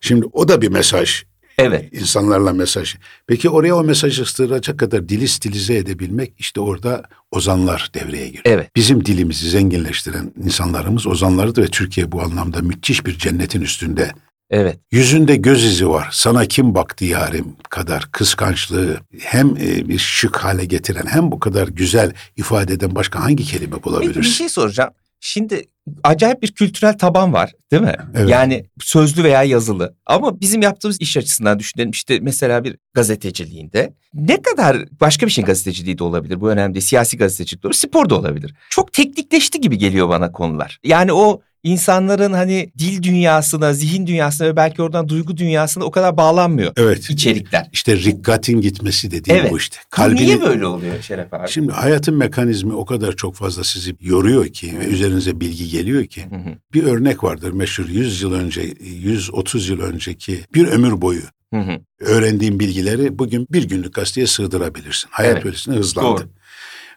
Şimdi 0.00 0.26
o 0.32 0.48
da 0.48 0.62
bir 0.62 0.68
mesaj. 0.68 1.22
Evet. 1.58 1.92
İnsanlarla 1.92 2.52
mesaj. 2.52 2.94
Peki 3.26 3.50
oraya 3.50 3.76
o 3.76 3.84
mesajı 3.84 4.24
sığdıracak 4.24 4.78
kadar 4.78 5.08
dili 5.08 5.28
stilize 5.28 5.74
edebilmek 5.76 6.32
işte 6.38 6.60
orada 6.60 7.02
ozanlar 7.30 7.90
devreye 7.94 8.26
giriyor. 8.26 8.42
Evet. 8.46 8.76
Bizim 8.76 9.04
dilimizi 9.04 9.50
zenginleştiren 9.50 10.32
insanlarımız 10.44 11.06
ozanlardı 11.06 11.62
ve 11.62 11.66
Türkiye 11.66 12.12
bu 12.12 12.22
anlamda 12.22 12.60
müthiş 12.62 13.06
bir 13.06 13.18
cennetin 13.18 13.60
üstünde 13.60 14.10
Evet. 14.50 14.78
Yüzünde 14.90 15.36
göz 15.36 15.64
izi 15.64 15.88
var. 15.88 16.08
Sana 16.12 16.44
kim 16.46 16.74
baktı 16.74 17.04
yarim 17.04 17.56
kadar 17.70 18.08
kıskançlığı 18.12 18.96
hem 19.18 19.56
e, 19.56 19.88
bir 19.88 19.98
şık 19.98 20.36
hale 20.36 20.64
getiren 20.64 21.06
hem 21.06 21.32
bu 21.32 21.38
kadar 21.40 21.68
güzel 21.68 22.12
ifade 22.36 22.72
eden 22.72 22.94
başka 22.94 23.24
hangi 23.24 23.44
kelime 23.44 23.70
Peki 23.70 23.78
bir 23.78 23.84
bulabilirsin? 23.84 24.22
şey 24.30 24.48
soracağım. 24.48 24.90
Şimdi 25.20 25.64
acayip 26.04 26.42
bir 26.42 26.52
kültürel 26.52 26.98
taban 26.98 27.32
var 27.32 27.52
değil 27.70 27.82
mi? 27.82 27.96
Evet. 28.14 28.30
Yani 28.30 28.66
sözlü 28.80 29.24
veya 29.24 29.42
yazılı. 29.42 29.96
Ama 30.06 30.40
bizim 30.40 30.62
yaptığımız 30.62 31.00
iş 31.00 31.16
açısından 31.16 31.58
düşünelim. 31.58 31.90
İşte 31.90 32.18
mesela 32.22 32.64
bir 32.64 32.76
gazeteciliğinde 32.94 33.94
ne 34.14 34.42
kadar 34.42 34.76
başka 35.00 35.26
bir 35.26 35.30
şeyin 35.30 35.46
gazeteciliği 35.46 35.98
de 35.98 36.04
olabilir. 36.04 36.40
Bu 36.40 36.50
önemli 36.50 36.74
değil. 36.74 36.84
Siyasi 36.84 37.16
gazetecilik 37.16 37.62
de 37.62 37.66
olabilir. 37.66 37.78
Spor 37.78 38.10
da 38.10 38.18
olabilir. 38.18 38.54
Çok 38.70 38.92
teknikleşti 38.92 39.60
gibi 39.60 39.78
geliyor 39.78 40.08
bana 40.08 40.32
konular. 40.32 40.78
Yani 40.84 41.12
o 41.12 41.40
insanların 41.62 42.32
hani 42.32 42.72
dil 42.78 43.02
dünyasına, 43.02 43.72
zihin 43.72 44.06
dünyasına 44.06 44.48
ve 44.48 44.56
belki 44.56 44.82
oradan 44.82 45.08
duygu 45.08 45.36
dünyasına 45.36 45.84
o 45.84 45.90
kadar 45.90 46.16
bağlanmıyor 46.16 46.72
Evet. 46.76 47.10
içerikler. 47.10 47.68
İşte 47.72 47.96
rikkatin 47.96 48.60
gitmesi 48.60 49.10
dediğim 49.10 49.40
Evet. 49.40 49.52
bu 49.52 49.58
işte. 49.58 49.76
Bu 49.98 50.14
niye 50.14 50.40
böyle 50.40 50.66
oluyor 50.66 51.02
Şeref 51.02 51.34
abi? 51.34 51.48
Şimdi 51.48 51.72
hayatın 51.72 52.14
mekanizmi 52.16 52.72
o 52.74 52.84
kadar 52.84 53.12
çok 53.12 53.34
fazla 53.34 53.64
sizi 53.64 53.96
yoruyor 54.00 54.46
ki 54.46 54.78
ve 54.78 54.84
üzerinize 54.84 55.40
bilgi 55.40 55.68
geliyor 55.68 56.06
ki. 56.06 56.24
Hı 56.30 56.36
hı. 56.36 56.54
Bir 56.74 56.82
örnek 56.82 57.24
vardır 57.24 57.52
meşhur 57.52 57.88
100 57.88 58.22
yıl 58.22 58.32
önce, 58.32 58.62
130 58.80 59.68
yıl 59.68 59.80
önceki 59.80 60.40
bir 60.54 60.68
ömür 60.68 61.00
boyu 61.00 61.22
Hı 61.54 61.60
hı. 61.60 61.80
öğrendiğin 62.00 62.60
bilgileri 62.60 63.18
bugün 63.18 63.46
bir 63.50 63.68
günlük 63.68 63.94
gazeteye 63.94 64.26
sığdırabilirsin. 64.26 65.08
Hayat 65.10 65.32
Evet. 65.32 65.44
böylesine 65.44 65.74
hızlandı. 65.76 66.20
Doğru. 66.20 66.28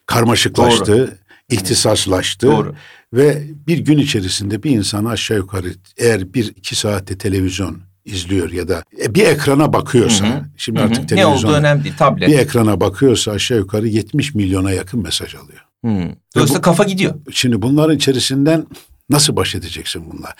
Karmaşıklaştı, 0.06 1.20
ihtisaslaştı 1.50 2.48
Doğru. 2.48 2.76
Ve 3.14 3.44
bir 3.68 3.78
gün 3.78 3.98
içerisinde 3.98 4.64
bir 4.64 4.72
insan 4.72 5.06
aşağı 5.06 5.38
yukarı 5.38 5.68
eğer 5.98 6.34
bir 6.34 6.48
iki 6.56 6.76
saatte 6.76 7.18
televizyon 7.18 7.78
izliyor 8.06 8.52
ya 8.52 8.68
da 8.68 8.84
e, 9.04 9.16
bir 9.16 9.24
ekrana 9.26 9.74
bakıyorsa, 9.74 10.26
Hı 10.28 10.34
hı. 10.34 10.46
şimdi 10.58 10.80
Hı 10.80 10.84
hı. 10.84 10.88
artık 10.88 11.12
ne 11.12 11.26
olduğu 11.26 11.36
televizyon 11.38 11.54
önemli 11.54 11.84
değil. 11.84 11.96
Tablet. 11.98 12.30
bir 12.30 12.40
ekrana 12.40 12.80
bakıyorsa 12.80 13.32
aşağı 13.32 13.58
yukarı 13.58 13.88
70 13.88 14.36
milyona 14.36 14.72
yakın 14.72 15.04
mesaj 15.04 15.36
alıyor. 15.36 15.60
Hı. 15.86 16.16
Dolayısıyla 16.36 16.60
bu- 16.60 16.62
kafa 16.62 16.84
gidiyor. 16.84 17.16
Şimdi 17.32 17.62
bunların 17.62 17.96
içerisinden 17.96 18.66
nasıl 19.10 19.36
baş 19.36 19.56
edeceksin 19.56 20.04
bunlar? 20.12 20.34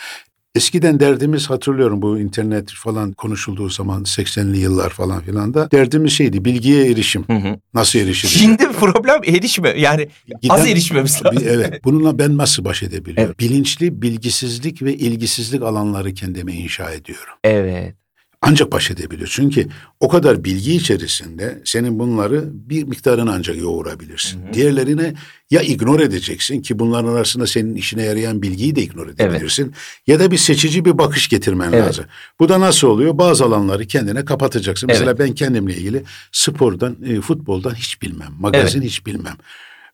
Eskiden 0.56 1.00
derdimiz 1.00 1.50
hatırlıyorum 1.50 2.02
bu 2.02 2.20
internet 2.20 2.72
falan 2.72 3.12
konuşulduğu 3.12 3.70
zaman 3.70 4.04
80'li 4.04 4.58
yıllar 4.58 4.90
falan 4.90 5.22
filan 5.22 5.54
da 5.54 5.72
derdimiz 5.72 6.12
şeydi 6.12 6.46
bilgiye 6.46 6.92
erişim. 6.92 7.24
Hı 7.28 7.34
hı. 7.34 7.60
Nasıl 7.74 8.00
erişiriz? 8.00 8.34
Şimdi 8.34 8.72
problem 8.72 9.22
erişme. 9.26 9.70
Yani 9.78 10.08
az 10.50 10.68
erişmemiz 10.68 11.26
lazım. 11.26 11.44
Evet. 11.48 11.84
Bununla 11.84 12.20
ben 12.20 12.38
nasıl 12.38 12.66
baş 12.66 12.84
edebiliyorum? 12.84 13.24
Evet. 13.26 13.40
Bilinçli 13.40 14.02
bilgisizlik 14.02 14.82
ve 14.82 14.96
ilgisizlik 14.96 15.62
alanları 15.62 16.14
kendime 16.14 16.54
inşa 16.54 16.92
ediyorum. 16.92 17.34
Evet. 17.44 18.01
Ancak 18.44 18.72
baş 18.72 18.92
edebiliyor. 18.92 19.30
Çünkü 19.32 19.68
o 20.00 20.10
kadar 20.10 20.44
bilgi 20.44 20.76
içerisinde 20.76 21.62
senin 21.66 22.00
bunları 22.00 22.44
bir 22.54 22.84
miktarını 22.84 23.32
ancak 23.34 23.58
yoğurabilirsin. 23.58 24.44
Hı 24.44 24.50
hı. 24.50 24.54
Diğerlerine 24.54 25.14
ya 25.52 25.62
ignor 25.62 26.00
edeceksin 26.00 26.62
ki 26.62 26.80
bunların 26.80 27.14
arasında 27.14 27.48
senin 27.48 27.76
işine 27.76 28.04
yarayan 28.04 28.42
bilgiyi 28.42 28.76
de 28.76 28.82
ignor 28.82 29.08
edebilirsin. 29.08 29.74
Ya 30.08 30.20
da 30.20 30.32
bir 30.32 30.38
seçici 30.38 30.86
bir 30.86 30.98
bakış 30.98 31.30
getirmen 31.30 31.72
Evet. 31.72 31.88
lazım. 31.88 32.06
Bu 32.40 32.50
da 32.50 32.60
nasıl 32.60 32.88
oluyor? 32.88 33.18
Bazı 33.18 33.46
alanları 33.46 33.88
kendine 33.88 34.26
kapatacaksın. 34.26 34.88
Evet. 34.88 35.00
Mesela 35.00 35.20
ben 35.20 35.34
kendimle 35.36 35.76
ilgili 35.76 36.04
spordan, 36.32 36.98
e, 37.06 37.22
futboldan 37.22 37.76
hiç 37.76 38.02
bilmem. 38.02 38.32
Magazin 38.40 38.82
hiç 38.82 39.06
bilmem. 39.06 39.36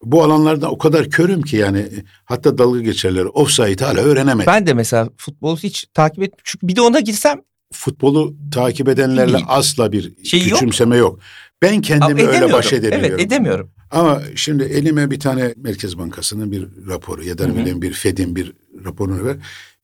Bu 0.03 0.23
alanlarda 0.23 0.71
o 0.71 0.77
kadar 0.77 1.09
körüm 1.09 1.41
ki 1.41 1.57
yani 1.57 1.79
e, 1.79 2.03
hatta 2.25 2.57
dalga 2.57 2.81
geçerler. 2.81 3.25
Offside 3.25 3.85
hala 3.85 3.99
öğrenemedim. 3.99 4.47
Ben 4.47 4.67
de 4.67 4.73
mesela 4.73 5.09
futbolu 5.17 5.57
hiç 5.57 5.85
takip 5.93 6.23
et. 6.23 6.33
Çünkü 6.43 6.67
bir 6.67 6.75
de 6.75 6.81
ona 6.81 6.99
girsem 6.99 7.41
futbolu 7.73 8.35
takip 8.51 8.89
edenlerle 8.89 9.21
Bilmiyorum. 9.27 9.45
asla 9.49 9.91
bir 9.91 10.23
Şey 10.25 10.39
yok. 10.39 10.49
küçümseme 10.49 10.97
yok. 10.97 11.19
Ben 11.61 11.81
kendimi 11.81 12.11
öyle 12.21 12.23
edemiyorum. 12.29 12.53
baş 12.53 12.73
edebiliyorum. 12.73 13.05
Evet 13.19 13.19
edemiyorum. 13.19 13.69
Ama 13.91 14.21
şimdi 14.35 14.63
elime 14.63 15.11
bir 15.11 15.19
tane 15.19 15.53
Merkez 15.57 15.97
Bankası'nın 15.97 16.51
bir 16.51 16.67
raporu 16.87 17.23
ya 17.23 17.37
da 17.37 17.43
Hı 17.43 17.81
bir 17.81 17.93
Fed'in 17.93 18.35
bir 18.35 18.53
raporunu 18.85 19.25
ver. 19.25 19.37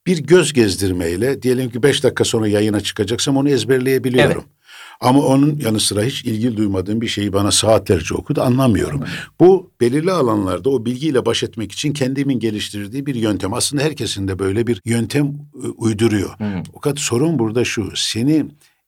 Bir 0.07 0.17
göz 0.17 0.53
gezdirmeyle 0.53 1.41
diyelim 1.41 1.69
ki 1.69 1.83
beş 1.83 2.03
dakika 2.03 2.23
sonra 2.23 2.47
yayına 2.47 2.81
çıkacaksam 2.81 3.37
onu 3.37 3.49
ezberleyebiliyorum. 3.49 4.31
Evet. 4.31 4.62
Ama 5.01 5.21
onun 5.21 5.59
yanı 5.59 5.79
sıra 5.79 6.03
hiç 6.03 6.25
ilgi 6.25 6.57
duymadığım 6.57 7.01
bir 7.01 7.07
şeyi 7.07 7.33
bana 7.33 7.51
saatlerce 7.51 8.13
okudu 8.13 8.41
anlamıyorum. 8.41 9.03
Bu 9.39 9.71
belirli 9.81 10.11
alanlarda 10.11 10.69
o 10.69 10.85
bilgiyle 10.85 11.25
baş 11.25 11.43
etmek 11.43 11.71
için 11.71 11.93
kendimin 11.93 12.39
geliştirdiği 12.39 13.05
bir 13.05 13.15
yöntem. 13.15 13.53
Aslında 13.53 13.83
herkesin 13.83 14.27
de 14.27 14.39
böyle 14.39 14.67
bir 14.67 14.81
yöntem 14.85 15.25
e, 15.63 15.67
uyduruyor. 15.67 16.29
Hı. 16.39 16.63
Fakat 16.73 16.99
sorun 16.99 17.39
burada 17.39 17.65
şu. 17.65 17.91
Seni 17.95 18.45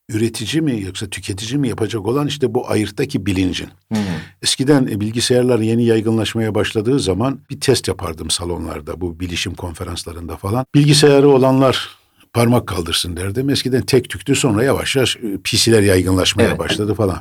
üretici 0.09 0.61
mi 0.61 0.81
yoksa 0.81 1.09
tüketici 1.09 1.59
mi 1.59 1.69
yapacak 1.69 2.07
olan 2.07 2.27
işte 2.27 2.53
bu 2.53 2.69
ayırttaki 2.69 3.25
bilincin. 3.25 3.67
Hı. 3.93 3.99
Eskiden 4.43 4.87
e, 4.87 4.99
bilgisayarlar 4.99 5.59
yeni 5.59 5.85
yaygınlaşmaya 5.85 6.55
başladığı 6.55 6.99
zaman 6.99 7.39
bir 7.49 7.59
test 7.59 7.87
yapardım 7.87 8.29
salonlarda 8.29 9.01
bu 9.01 9.19
bilişim 9.19 9.55
konferanslarında 9.55 10.37
falan. 10.37 10.65
Bilgisayarı 10.75 11.29
olanlar 11.29 11.89
parmak 12.35 12.67
kaldırsın 12.67 13.17
derdim. 13.17 13.49
Eskiden 13.49 13.81
tek 13.81 14.09
tüktü 14.09 14.35
sonra 14.35 14.63
yavaş 14.63 14.95
yavaş 14.95 15.15
e, 15.15 15.37
PC'ler 15.43 15.81
yaygınlaşmaya 15.81 16.49
Evet. 16.49 16.59
başladı 16.59 16.93
falan. 16.93 17.19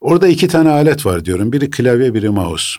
Orada 0.00 0.28
iki 0.28 0.48
tane 0.48 0.70
alet 0.70 1.06
var 1.06 1.24
diyorum. 1.24 1.52
Biri 1.52 1.70
klavye 1.70 2.14
biri 2.14 2.30
mouse. 2.30 2.78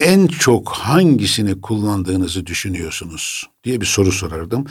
En 0.00 0.26
çok 0.26 0.68
hangisini 0.68 1.60
kullandığınızı 1.60 2.46
düşünüyorsunuz 2.46 3.44
diye 3.64 3.80
bir 3.80 3.86
soru 3.86 4.12
sorardım. 4.12 4.66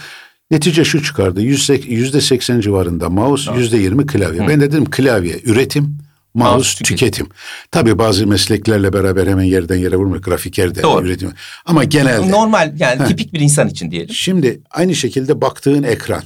Netice 0.52 0.86
şu 0.86 1.04
çıkardı. 1.04 1.42
Yüzde, 1.42 2.22
seksen 2.22 2.60
civarında 2.60 3.10
mouse, 3.10 3.52
yüzde 3.58 3.78
yirmi 3.78 4.06
klavye. 4.06 4.44
Hı. 4.44 4.48
Ben 4.48 4.62
dedim 4.62 4.86
klavye 4.90 5.42
üretim, 5.46 5.98
mouse, 6.38 6.54
Mouse, 6.56 6.78
tüketim. 6.78 6.96
tüketim. 6.98 7.28
Tabii 7.72 7.98
bazı 8.00 8.28
mesleklerle 8.28 8.94
beraber 8.94 9.28
hemen 9.28 9.44
yerden 9.44 9.76
yere 9.76 9.96
vurmuyor. 9.96 10.22
Grafiker 10.22 10.76
de 10.76 10.84
Doğru. 10.84 11.06
üretim. 11.06 11.32
Ama 11.66 11.84
genelde. 11.84 12.32
Normal 12.32 12.74
yani 12.80 13.00
Heh. 13.02 13.08
tipik 13.08 13.34
bir 13.34 13.40
insan 13.40 13.68
için 13.70 13.92
diyelim. 13.92 14.16
Şimdi 14.16 14.62
aynı 14.72 14.96
şekilde 14.96 15.42
baktığın 15.42 15.84
ekran 15.84 16.24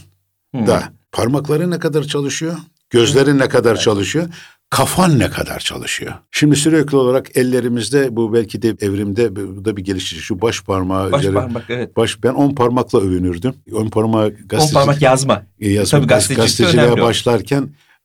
Hı. 0.55 0.67
da 0.67 0.83
parmakların 1.11 1.71
ne 1.71 1.79
kadar 1.79 2.03
çalışıyor? 2.03 2.55
Gözlerin 2.89 3.39
ne 3.39 3.49
kadar 3.49 3.75
çalışıyor? 3.75 4.27
Kafan 4.69 5.19
ne 5.19 5.29
kadar 5.29 5.59
çalışıyor? 5.59 6.13
Şimdi 6.31 6.55
sürekli 6.55 6.97
olarak 6.97 7.37
ellerimizde 7.37 8.15
bu 8.15 8.33
belki 8.33 8.61
de 8.61 8.75
evrimde 8.81 9.35
bu 9.35 9.65
da 9.65 9.77
bir 9.77 9.83
gelişici 9.83 10.21
şu 10.21 10.41
baş 10.41 10.61
parmağı 10.63 11.11
Baş 11.11 11.21
üzeri- 11.23 11.33
parmak 11.33 11.63
evet. 11.69 11.97
Baş, 11.97 12.23
ben 12.23 12.33
on 12.33 12.55
parmakla 12.55 12.99
övünürdüm. 13.01 13.53
On 13.73 13.89
parmağı 13.89 14.25
On 14.25 14.33
gazeteci, 14.47 14.73
parmak 14.73 15.01
yazma. 15.01 15.43
e, 15.59 15.69
yazma, 15.69 15.99
Tabii 15.99 16.07
gazetecilikte 16.07 16.41
gazeteciliğe 16.63 16.87
önemli 16.87 17.01
o. 17.01 17.05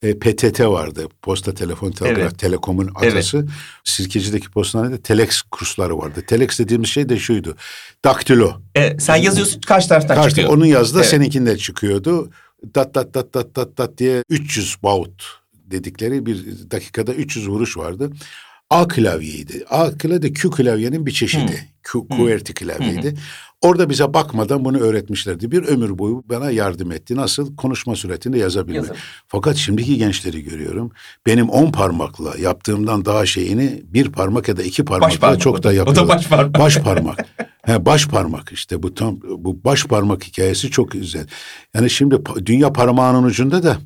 e, 0.02 0.18
PTT 0.18 0.60
vardı. 0.60 1.08
Posta 1.22 1.54
Telefon 1.54 1.90
Telgraf 1.90 2.18
Evet. 2.18 2.38
Telekom'un 2.38 2.90
atası. 2.94 3.46
Sirkeci'deki 3.84 4.50
postanede 4.50 5.02
telex 5.02 5.42
kursları 5.42 5.98
vardı. 5.98 6.22
Telex 6.26 6.58
dediğimiz 6.58 6.88
şey 6.88 7.08
de 7.08 7.18
şuydu. 7.18 7.56
Daktilo. 8.04 8.52
E, 8.74 8.98
sen 8.98 9.16
yazıyorsun 9.16 9.60
karşı 9.60 9.88
taraftan 9.88 10.14
Karşı, 10.14 10.28
çıkıyor. 10.28 10.48
onun 10.48 10.66
yazdığı 10.66 10.98
Evet. 10.98 11.08
seninkinde 11.08 11.56
çıkıyordu. 11.58 12.30
Dat 12.74 12.94
dat 12.94 13.14
dat 13.14 13.34
dat 13.34 13.56
dat 13.56 13.78
dat 13.78 13.98
diye 13.98 14.22
300 14.30 14.76
baut 14.82 15.24
dedikleri 15.54 16.26
bir 16.26 16.44
dakikada 16.70 17.14
300 17.14 17.48
vuruş 17.48 17.76
vardı. 17.76 18.10
A 18.70 18.88
klavyeydi. 18.88 19.64
A 19.70 19.90
klavye 19.90 20.32
Q 20.32 20.50
klavyenin 20.50 21.06
bir 21.06 21.10
çeşidi. 21.12 21.68
Q, 21.82 22.08
QWERTY 22.08 22.52
klavyeydi. 22.52 23.14
Orada 23.60 23.90
bize 23.90 24.14
bakmadan 24.14 24.64
bunu 24.64 24.78
öğretmişlerdi. 24.78 25.50
Bir 25.50 25.62
ömür 25.62 25.98
boyu 25.98 26.22
bana 26.28 26.50
yardım 26.50 26.92
etti. 26.92 27.16
Nasıl? 27.16 27.56
Konuşma 27.56 27.96
süretinde 27.96 28.38
yazabilmek. 28.38 28.76
Yazın. 28.76 28.96
Fakat 29.26 29.56
şimdiki 29.56 29.98
gençleri 29.98 30.42
görüyorum. 30.42 30.92
Benim 31.26 31.48
on 31.48 31.72
parmakla 31.72 32.38
yaptığımdan 32.38 33.04
daha 33.04 33.26
şeyini 33.26 33.82
bir 33.84 34.12
parmak 34.12 34.48
ya 34.48 34.56
da 34.56 34.62
iki 34.62 34.84
parmakla 34.84 35.18
parmak 35.18 35.40
çok 35.40 35.58
da. 35.58 35.62
da 35.62 35.68
O 35.68 35.70
da 35.70 35.74
yapıyorlar. 35.74 36.08
baş 36.08 36.26
parmak. 36.28 36.58
Baş 36.58 36.78
parmak. 36.78 37.26
He, 37.62 37.86
baş 37.86 38.06
parmak 38.06 38.52
işte 38.52 38.82
bu 38.82 38.94
tam 38.94 39.18
bu 39.22 39.64
baş 39.64 39.84
parmak 39.84 40.24
hikayesi 40.24 40.70
çok 40.70 40.90
güzel. 40.90 41.26
Yani 41.74 41.90
şimdi 41.90 42.18
dünya 42.46 42.72
parmağının 42.72 43.22
ucunda 43.22 43.62
da 43.62 43.78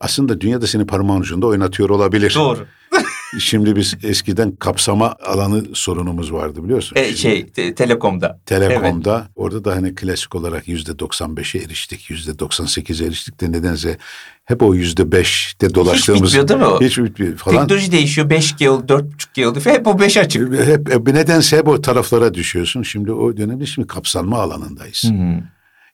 aslında 0.00 0.40
dünya 0.40 0.62
da 0.62 0.66
seni 0.66 0.86
parmağın 0.86 1.20
ucunda 1.20 1.46
oynatıyor 1.46 1.90
olabilir. 1.90 2.34
Doğru. 2.36 2.66
Şimdi 3.38 3.76
biz 3.76 3.94
eskiden 4.02 4.56
kapsama 4.56 5.16
alanı 5.26 5.64
sorunumuz 5.72 6.32
vardı 6.32 6.64
biliyorsun. 6.64 6.96
E, 6.96 7.16
şey 7.16 7.46
te- 7.46 7.74
telekomda. 7.74 8.40
Telekom'da 8.46 9.28
orada 9.36 9.64
da 9.64 9.76
hani 9.76 9.94
klasik 9.94 10.34
olarak 10.34 10.68
yüzde 10.68 10.92
95'e 10.92 11.62
eriştik. 11.62 12.10
Yüzde 12.10 12.30
98'e 12.30 13.06
eriştik 13.06 13.40
de 13.40 13.52
nedense 13.52 13.98
hep 14.44 14.62
o 14.62 14.74
yüzde 14.74 15.12
beşte 15.12 15.74
dolaştığımız. 15.74 16.22
bitmiyor 16.22 16.48
değil 16.48 16.60
mi 16.60 16.66
o? 16.66 16.80
Hiç 16.80 16.98
bitmiyor 16.98 17.36
falan. 17.36 17.56
Teknoloji 17.60 17.92
değişiyor. 17.92 18.30
5G 18.30 18.68
oldu, 18.68 18.92
4.5G 18.92 19.46
oldu. 19.46 19.60
Hep 19.64 19.86
o 19.86 19.98
5 20.00 20.16
açık. 20.16 20.52
Hep, 20.52 20.92
hep 20.92 21.06
nedense 21.06 21.56
hep 21.56 21.68
o 21.68 21.80
taraflara 21.80 22.34
düşüyorsun. 22.34 22.82
Şimdi 22.82 23.12
o 23.12 23.36
dönemde 23.36 23.66
şimdi 23.66 23.88
kapsanma 23.88 24.38
alanındayız. 24.38 25.04
Hı. 25.04 25.42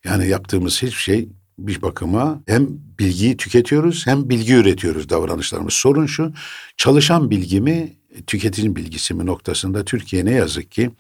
Yani 0.05 0.29
yaptığımız 0.29 0.83
hiçbir 0.83 1.01
şey 1.01 1.29
bir 1.59 1.83
bakıma 1.83 2.41
hem 2.47 2.69
bilgiyi 2.99 3.37
tüketiyoruz 3.37 4.07
hem 4.07 4.29
bilgi 4.29 4.55
üretiyoruz 4.55 5.09
davranışlarımız. 5.09 5.75
Sorun 5.75 6.07
şu 6.07 6.33
çalışan 6.77 7.31
bilgi 7.31 7.61
mi 7.61 7.93
tüketicinin 8.27 8.77
bilgisi 8.77 9.15
mi 9.15 9.27
noktasında 9.27 9.85
Türkiye 9.85 10.25
ne 10.25 10.31
yazık 10.31 10.71
ki 10.71 10.91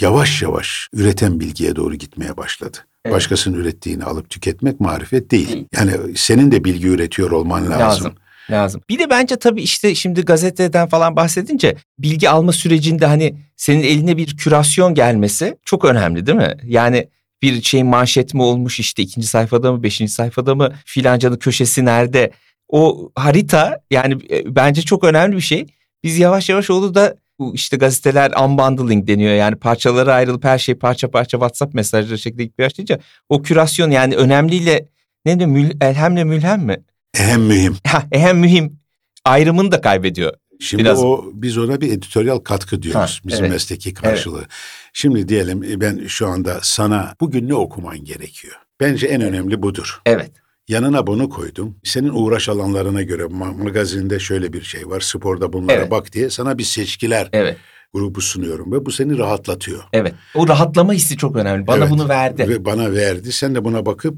yavaş 0.00 0.42
yavaş 0.42 0.88
üreten 0.92 1.40
bilgiye 1.40 1.76
doğru 1.76 1.94
gitmeye 1.94 2.36
başladı. 2.36 2.78
Evet. 3.04 3.16
Başkasının 3.16 3.58
ürettiğini 3.58 4.04
alıp 4.04 4.30
tüketmek 4.30 4.80
marifet 4.80 5.30
değil. 5.30 5.48
Değil. 5.48 5.66
Yani 5.76 5.92
senin 6.16 6.50
de 6.50 6.64
bilgi 6.64 6.88
üretiyor 6.88 7.30
olman 7.30 7.70
lazım. 7.70 7.80
Lazım. 7.80 8.14
Lazım. 8.50 8.80
Bir 8.88 8.98
de 8.98 9.10
bence 9.10 9.36
tabii 9.36 9.62
işte 9.62 9.94
şimdi 9.94 10.22
gazeteden 10.22 10.88
falan 10.88 11.16
bahsedince 11.16 11.76
bilgi 11.98 12.30
alma 12.30 12.52
sürecinde 12.52 13.06
hani 13.06 13.36
senin 13.56 13.82
eline 13.82 14.16
bir 14.16 14.36
kürasyon 14.36 14.94
gelmesi 14.94 15.56
çok 15.64 15.84
önemli 15.84 16.26
değil 16.26 16.38
mi? 16.38 16.56
Yani 16.64 17.08
bir 17.42 17.62
şey 17.62 17.82
manşet 17.82 18.34
mi 18.34 18.42
olmuş 18.42 18.80
işte 18.80 19.02
ikinci 19.02 19.26
sayfada 19.26 19.72
mı 19.72 19.82
beşinci 19.82 20.12
sayfada 20.12 20.54
mı 20.54 20.72
filancanın 20.84 21.36
köşesi 21.36 21.84
nerede? 21.84 22.30
O 22.68 23.10
harita 23.14 23.80
yani 23.90 24.18
e, 24.30 24.54
bence 24.56 24.82
çok 24.82 25.04
önemli 25.04 25.36
bir 25.36 25.40
şey. 25.40 25.66
Biz 26.04 26.18
yavaş 26.18 26.48
yavaş 26.48 26.70
oldu 26.70 26.94
da 26.94 27.16
bu 27.38 27.54
işte 27.54 27.76
gazeteler 27.76 28.32
unbundling 28.44 29.08
deniyor 29.08 29.34
yani 29.34 29.56
parçalara 29.56 30.14
ayrılıp 30.14 30.44
her 30.44 30.58
şey 30.58 30.74
parça 30.74 31.10
parça 31.10 31.36
WhatsApp 31.36 31.74
mesajları 31.74 32.18
şeklinde 32.18 32.44
gitmeye 32.44 32.64
başlayınca 32.64 32.98
o 33.28 33.42
kürasyon 33.42 33.90
yani 33.90 34.16
önemliyle 34.16 34.88
ne 35.24 35.38
diyor 35.38 35.50
mül, 35.50 35.70
elhemle 35.80 36.24
mülhem 36.24 36.62
mi? 36.62 36.76
Ehem 37.18 37.42
mühim. 37.42 37.76
Ha, 37.86 38.04
hem 38.12 38.38
mühim 38.38 38.78
ayrımını 39.24 39.72
da 39.72 39.80
kaybediyor. 39.80 40.32
Şimdi 40.60 40.82
Biraz- 40.84 41.02
o 41.02 41.24
biz 41.32 41.58
ona 41.58 41.80
bir 41.80 41.92
editoryal 41.92 42.38
katkı 42.38 42.82
diyoruz. 42.82 43.20
Ha, 43.22 43.28
bizim 43.28 43.44
evet. 43.44 43.52
mesleki 43.52 43.94
karşılığı. 43.94 44.44
Şimdi 44.92 45.28
diyelim 45.28 45.62
e, 45.62 45.80
ben 45.80 46.06
şu 46.06 46.26
anda 46.28 46.58
sana 46.62 47.14
bugün 47.20 47.48
ne 47.48 47.54
okuman 47.54 48.04
gerekiyor? 48.04 48.54
Bence 48.80 49.06
en 49.06 49.20
önemli 49.20 49.62
budur. 49.62 50.00
Evet. 50.06 50.30
Yanına 50.68 51.06
bunu 51.06 51.28
koydum. 51.28 51.76
Senin 51.84 52.08
uğraş 52.08 52.48
alanlarına 52.48 53.02
göre 53.02 53.22
ma- 53.22 53.62
magazinde 53.64 54.18
şöyle 54.18 54.52
bir 54.52 54.62
şey 54.62 54.88
var. 54.88 55.00
Sporda 55.00 55.52
bunlara 55.52 55.76
Evet. 55.76 55.90
bak 55.90 56.12
diye 56.12 56.30
sana 56.30 56.58
bir 56.58 56.64
seçkiler 56.64 57.28
Evet. 57.32 57.56
grubu 57.94 58.20
sunuyorum 58.20 58.72
ve 58.72 58.86
bu 58.86 58.92
seni 58.92 59.18
rahatlatıyor. 59.18 59.82
Evet. 59.92 60.14
O 60.34 60.48
rahatlama 60.48 60.92
hissi 60.92 61.16
çok 61.16 61.36
önemli. 61.36 61.66
Bana 61.66 61.78
Evet. 61.78 61.90
bunu 61.90 62.08
verdi. 62.08 62.48
Ve 62.48 62.64
bana 62.64 62.92
verdi. 62.92 63.32
Sen 63.32 63.54
de 63.54 63.64
buna 63.64 63.86
bakıp 63.86 64.16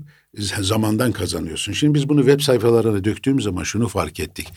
zamandan 0.61 1.13
kazanıyorsun. 1.13 1.73
Şimdi 1.73 1.95
biz 1.95 2.09
bunu 2.09 2.21
web 2.21 2.41
sayfalarına 2.41 3.05
döktüğümüz 3.05 3.45
zaman 3.45 3.63
şunu 3.63 3.89
fark 3.89 4.21
ettik. 4.21 4.49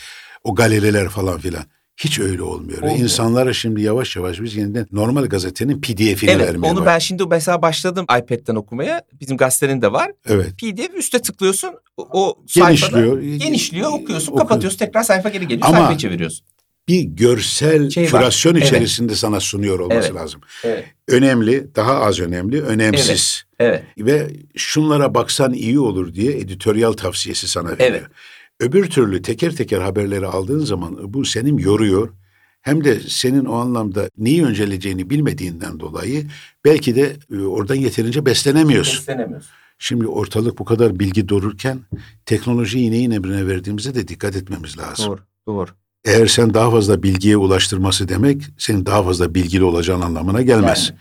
O 0.43 0.55
galeriler 0.55 1.09
falan 1.09 1.39
filan. 1.39 1.63
Hiç 1.97 2.19
öyle 2.19 2.41
olmuyor. 2.43 2.81
Olmuyor. 2.81 2.99
insanlara 2.99 3.53
şimdi 3.53 3.81
yavaş 3.81 4.15
yavaş 4.15 4.41
biz 4.41 4.55
yeniden 4.55 4.87
normal 4.91 5.25
gazetenin 5.25 5.81
PDF'ini 5.81 6.29
Evet. 6.31 6.47
vermeye 6.47 6.67
Onu 6.71 6.79
bak- 6.79 6.85
ben 6.85 6.99
şimdi 6.99 7.25
mesela 7.25 7.61
başladım 7.61 8.03
iPad'den 8.03 8.55
okumaya. 8.55 9.01
Bizim 9.21 9.37
gazetenin 9.37 9.81
de 9.81 9.91
var. 9.91 10.11
Evet. 10.25 10.49
PDF 10.57 10.93
üste 10.97 11.19
tıklıyorsun. 11.21 11.69
O, 11.97 12.07
o 12.11 12.43
sayfada 12.47 13.01
Genişliyor. 13.01 13.39
genişliyor 13.39 13.91
okuyorsun 13.91 14.31
Oku- 14.31 14.37
kapatıyorsun 14.39 14.77
tekrar 14.79 15.03
sayfa 15.03 15.29
geri 15.29 15.47
geliyor 15.47 15.67
Ama- 15.67 15.77
sayfayı 15.77 15.97
çeviriyorsun. 15.97 16.45
Bir 16.87 17.01
görsel 17.01 17.89
Şey 17.89 18.03
var. 18.03 18.09
kürasyon 18.11 18.55
Evet. 18.55 18.67
içerisinde 18.67 19.15
sana 19.15 19.39
sunuyor 19.39 19.79
olması 19.79 20.07
Evet. 20.07 20.15
lazım. 20.15 20.41
Evet. 20.63 20.85
Önemli, 21.07 21.75
daha 21.75 21.93
az 21.95 22.19
önemli, 22.19 22.61
önemsiz. 22.61 23.43
Evet. 23.59 23.83
Ve 23.97 24.27
şunlara 24.55 25.13
baksan 25.13 25.53
iyi 25.53 25.79
olur 25.79 26.13
diye 26.13 26.31
editoryal 26.37 26.93
tavsiyesi 26.93 27.47
sana 27.47 27.69
veriyor. 27.69 27.89
Evet. 27.89 28.03
Öbür 28.61 28.89
türlü 28.89 29.21
teker 29.21 29.55
teker 29.55 29.81
haberleri 29.81 30.25
aldığın 30.25 30.65
zaman 30.65 31.13
bu 31.13 31.25
senin 31.25 31.57
yoruyor. 31.57 32.09
Hem 32.61 32.83
de 32.83 32.99
senin 32.99 33.45
o 33.45 33.55
anlamda 33.55 34.09
neyi 34.17 34.45
önceleyeceğini 34.45 35.09
bilmediğinden 35.09 35.79
dolayı 35.79 36.27
belki 36.65 36.95
de 36.95 37.15
e, 37.31 37.37
oradan 37.41 37.75
yeterince 37.75 38.25
beslenemiyorsun. 38.25 38.99
Beslenemiyorsun. 38.99 39.51
Şimdi 39.79 40.07
ortalık 40.07 40.59
bu 40.59 40.65
kadar 40.65 40.99
bilgi 40.99 41.27
dururken 41.27 41.79
teknolojiyi 42.25 42.91
neyin 42.91 43.11
emrine 43.11 43.47
verdiğimize 43.47 43.95
de 43.95 44.07
dikkat 44.07 44.35
etmemiz 44.35 44.77
lazım. 44.77 45.05
Doğru. 45.07 45.19
Doğru. 45.47 45.69
Eğer 46.05 46.27
sen 46.27 46.53
daha 46.53 46.71
fazla 46.71 47.03
bilgiye 47.03 47.37
ulaştırması 47.37 48.09
demek 48.09 48.43
senin 48.57 48.85
daha 48.85 49.03
fazla 49.03 49.35
bilgili 49.35 49.63
olacağın 49.63 50.01
anlamına 50.01 50.41
gelmez. 50.41 50.89
Yani. 50.89 50.99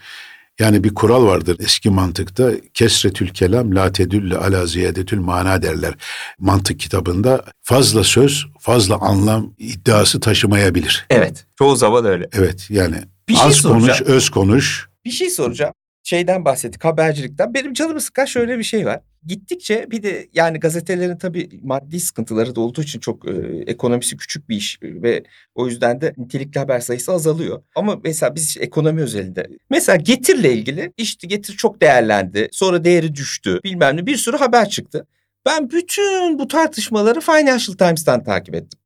Yani 0.59 0.85
bir 0.85 0.95
kural 0.95 1.27
vardır 1.27 1.57
eski 1.61 1.91
mantıkta 1.91 2.51
kesretül 2.75 3.29
kelam 3.29 3.75
la 3.75 3.93
tedülle 3.93 4.37
ala 4.37 4.67
ziyadetül 4.67 5.19
mana 5.21 5.63
derler. 5.63 5.95
Mantık 6.39 6.81
kitabında 6.81 7.45
fazla 7.63 8.05
söz 8.05 8.47
fazla 8.61 8.97
anlam 9.01 9.55
iddiası 9.59 10.21
taşımayabilir. 10.21 11.07
Evet. 11.11 11.47
Çoğu 11.59 11.77
zaman 11.77 12.05
öyle. 12.05 12.29
Evet 12.33 12.67
yani 12.71 12.97
Bir 13.29 13.35
şey 13.35 13.47
az 13.47 13.63
konuş 13.63 13.85
soracağım. 13.85 14.11
öz 14.13 14.31
konuş. 14.31 14.89
Bir 15.05 15.11
şey 15.11 15.31
soracağım. 15.31 15.73
Şeyden 16.11 16.45
bahsettik 16.45 16.85
habercilikten. 16.85 17.55
Benim 17.55 17.73
canımı 17.73 18.01
sıkan 18.01 18.25
şöyle 18.25 18.59
bir 18.59 18.63
şey 18.63 18.87
var. 18.87 19.01
Gittikçe 19.27 19.87
bir 19.91 20.03
de 20.03 20.29
yani 20.33 20.61
gazetelerin 20.61 21.17
tabii 21.17 21.61
maddi 21.63 22.01
sıkıntıları 22.01 22.57
da 22.57 22.61
olduğu 22.61 22.83
için 22.83 23.01
çok 23.01 23.29
e, 23.29 23.33
ekonomisi 23.67 24.17
küçük 24.17 24.49
bir 24.49 24.57
iş 24.57 24.79
e, 24.83 25.03
ve 25.03 25.23
o 25.55 25.67
yüzden 25.67 26.01
de 26.01 26.15
nitelikli 26.17 26.59
haber 26.59 26.81
sayısı 26.81 27.13
azalıyor. 27.13 27.63
Ama 27.75 28.01
mesela 28.05 28.35
biz 28.35 28.57
ekonomi 28.61 29.01
özelinde 29.01 29.47
mesela 29.71 29.97
getirle 29.97 30.53
ilgili 30.53 30.93
işte 30.97 31.27
getir 31.27 31.57
çok 31.57 31.81
değerlendi. 31.81 32.49
Sonra 32.53 32.85
değeri 32.85 33.15
düştü. 33.15 33.61
Bilmem 33.65 33.97
ne 33.97 34.07
bir 34.07 34.17
sürü 34.17 34.37
haber 34.37 34.69
çıktı. 34.69 35.07
Ben 35.47 35.71
bütün 35.71 36.39
bu 36.39 36.49
tartışmaları 36.49 37.21
Financial 37.21 37.77
Times'tan 37.77 38.25
takip 38.25 38.55
ettim. 38.55 38.81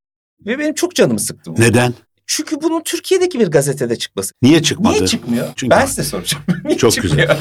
Ve 0.47 0.59
benim 0.59 0.75
çok 0.75 0.95
canımı 0.95 1.21
sıktı 1.21 1.57
bu. 1.57 1.61
Neden? 1.61 1.95
Çünkü 2.27 2.61
bunun 2.63 2.83
Türkiye'deki 2.83 3.41
bir 3.41 3.47
gazetede 3.47 3.97
çıkması. 3.97 4.33
Niye 4.43 4.63
çıkmadı? 4.63 4.95
Niye 4.97 5.07
çıkmıyor? 5.07 5.49
Çünkü- 5.57 5.71
ben 5.71 5.87
size 5.87 6.03
soracağım. 6.03 6.45
Niye 6.65 6.79
Çok 6.79 6.93
çıkmıyor? 6.93 7.37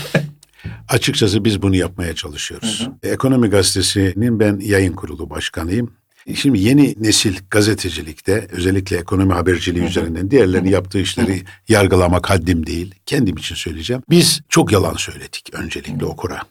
Açıkçası 0.90 1.46
biz 1.46 1.62
bunu 1.62 1.76
yapmaya 1.76 2.16
çalışıyoruz. 2.16 2.88
Hı 3.02 3.10
Ekonomi 3.10 3.50
Gazetesi'nin 3.50 4.40
ben 4.40 4.60
yayın 4.60 4.94
kurulu 4.94 5.30
başkanıyım. 5.30 5.94
Şimdi 6.36 6.60
yeni 6.60 6.96
nesil 7.00 7.36
gazetecilikte 7.50 8.48
özellikle 8.52 8.98
ekonomi 8.98 9.34
haberciliği 9.34 9.82
Hı 9.82 9.86
hı. 9.86 9.90
üzerinden 9.90 10.32
diğerlerinin 10.32 10.70
yaptığı 10.70 11.00
işleri 11.00 11.44
yargılamak 11.68 12.30
haddim 12.30 12.66
değil. 12.68 12.96
Kendim 13.06 13.38
için 13.38 13.56
söyleyeceğim. 13.56 14.04
Biz 14.10 14.42
çok 14.50 14.72
yalan 14.72 14.94
söyledik 14.94 15.50
öncelikle 15.54 16.06
okura. 16.06 16.42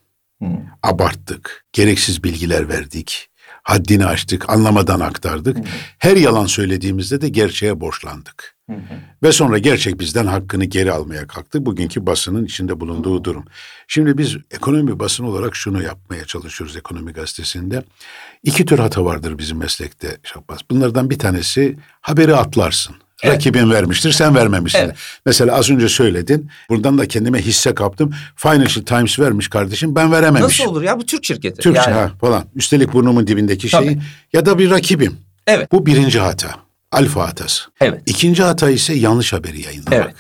Hı. 0.43 0.49
Abarttık, 0.83 1.65
gereksiz 1.73 2.25
bilgiler 2.25 2.69
verdik, 2.69 3.29
haddini 3.63 4.07
aştık, 4.07 4.51
anlamadan 4.51 5.01
aktardık. 5.01 5.57
Hı 5.57 5.61
hı. 5.61 5.67
Her 5.99 6.17
yalan 6.17 6.47
söylediğimizde 6.47 7.21
de 7.21 7.29
gerçeğe 7.29 7.81
borçlandık. 7.81 8.57
Hı 8.71 8.77
hı. 8.77 8.95
Ve 9.23 9.33
sonra 9.33 9.59
gerçek 9.59 10.01
bizden 10.01 10.27
hakkını 10.27 10.65
geri 10.65 10.93
almaya 10.93 11.27
kalktı. 11.27 11.67
Bugünkü 11.67 12.07
basının 12.07 12.45
içinde 12.45 12.81
bulunduğu 12.81 13.25
durum. 13.25 13.45
Şimdi 13.89 14.19
biz 14.19 14.37
ekonomi 14.51 14.99
basın 14.99 15.25
olarak 15.25 15.57
şunu 15.57 15.83
yapmaya 15.83 16.25
çalışıyoruz 16.25 16.77
ekonomi 16.77 17.13
gazetesinde. 17.13 17.85
İki 18.43 18.65
tür 18.65 18.79
hata 18.79 19.05
vardır 19.05 19.39
bizim 19.39 19.59
meslekte 19.59 20.19
Şahbaz. 20.23 20.59
Bunlardan 20.71 21.11
bir 21.11 21.19
tanesi 21.19 21.79
haberi 22.01 22.37
atlarsın. 22.37 22.97
Evet. 23.23 23.35
Rakibin 23.35 23.71
vermiştir, 23.71 24.13
sen 24.13 24.35
vermemişsin. 24.35 24.79
Evet. 24.79 24.97
Mesela 25.27 25.55
az 25.57 25.71
önce 25.71 25.89
söyledin. 25.89 26.51
Buradan 26.69 26.99
da 26.99 27.09
kendime 27.09 27.39
hisse 27.43 27.75
kaptım. 27.75 28.13
Financial 28.37 28.85
Times 28.85 29.19
vermiş 29.19 29.49
kardeşim, 29.49 29.95
ben 29.95 30.13
verememişim. 30.13 30.45
Nasıl 30.65 30.65
olur 30.65 30.83
ya 30.83 30.99
bu 30.99 31.07
Türk 31.07 31.25
şirketi. 31.25 31.63
Türkçe 31.63 31.81
Yani- 31.81 31.93
ha 31.95 32.11
falan. 32.21 32.45
Üstelik 32.55 32.93
burnumun 32.93 33.27
dibindeki 33.27 33.71
Tabii. 33.71 33.85
şeyi 33.87 33.99
ya 34.33 34.47
da 34.47 34.59
bir 34.59 34.71
rakibim. 34.71 35.17
Evet. 35.47 35.73
Bu 35.73 35.87
birinci 35.87 36.19
hata. 36.21 36.55
Alfa 36.93 37.29
hatası. 37.29 37.65
Evet. 37.81 38.03
İkinci 38.07 38.43
hata 38.43 38.71
ise 38.71 38.95
yanlış 38.95 39.33
haberi 39.33 39.63
yayınlamak. 39.63 39.93
Evet. 40.05 40.15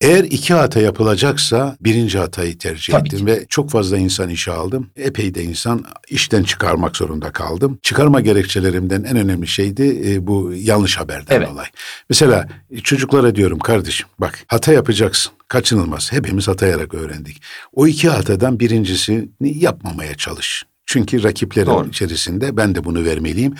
Eğer 0.00 0.24
iki 0.24 0.54
hata 0.54 0.80
yapılacaksa 0.80 1.76
birinci 1.80 2.18
hatayı 2.18 2.58
tercih 2.58 2.92
Tabii 2.92 3.06
ettim 3.08 3.18
ki. 3.18 3.26
ve 3.26 3.46
çok 3.48 3.70
fazla 3.70 3.98
insan 3.98 4.28
işe 4.28 4.52
aldım. 4.52 4.90
Epey 4.96 5.34
de 5.34 5.42
insan 5.42 5.84
işten 6.08 6.42
çıkarmak 6.42 6.96
zorunda 6.96 7.32
kaldım. 7.32 7.78
Çıkarma 7.82 8.20
gerekçelerimden 8.20 9.02
en 9.04 9.16
önemli 9.16 9.46
şeydi 9.46 10.02
e, 10.06 10.26
bu 10.26 10.52
yanlış 10.54 10.96
haberden 10.98 11.36
Evet. 11.36 11.48
dolayı. 11.48 11.68
Mesela 12.10 12.48
e, 12.70 12.80
çocuklara 12.80 13.34
diyorum 13.34 13.58
kardeşim 13.58 14.06
bak 14.18 14.44
hata 14.46 14.72
yapacaksın. 14.72 15.32
Kaçınılmaz. 15.48 16.12
Hepimiz 16.12 16.48
hatayarak 16.48 16.94
öğrendik. 16.94 17.42
O 17.72 17.86
iki 17.86 18.08
hatadan 18.08 18.60
birincisini 18.60 19.28
yapmamaya 19.40 20.14
çalış. 20.14 20.64
Çünkü 20.90 21.22
rakiplerin 21.22 21.66
Doğru. 21.66 21.88
içerisinde 21.88 22.56
ben 22.56 22.74
de 22.74 22.84
bunu 22.84 23.04
vermeliyim. 23.04 23.54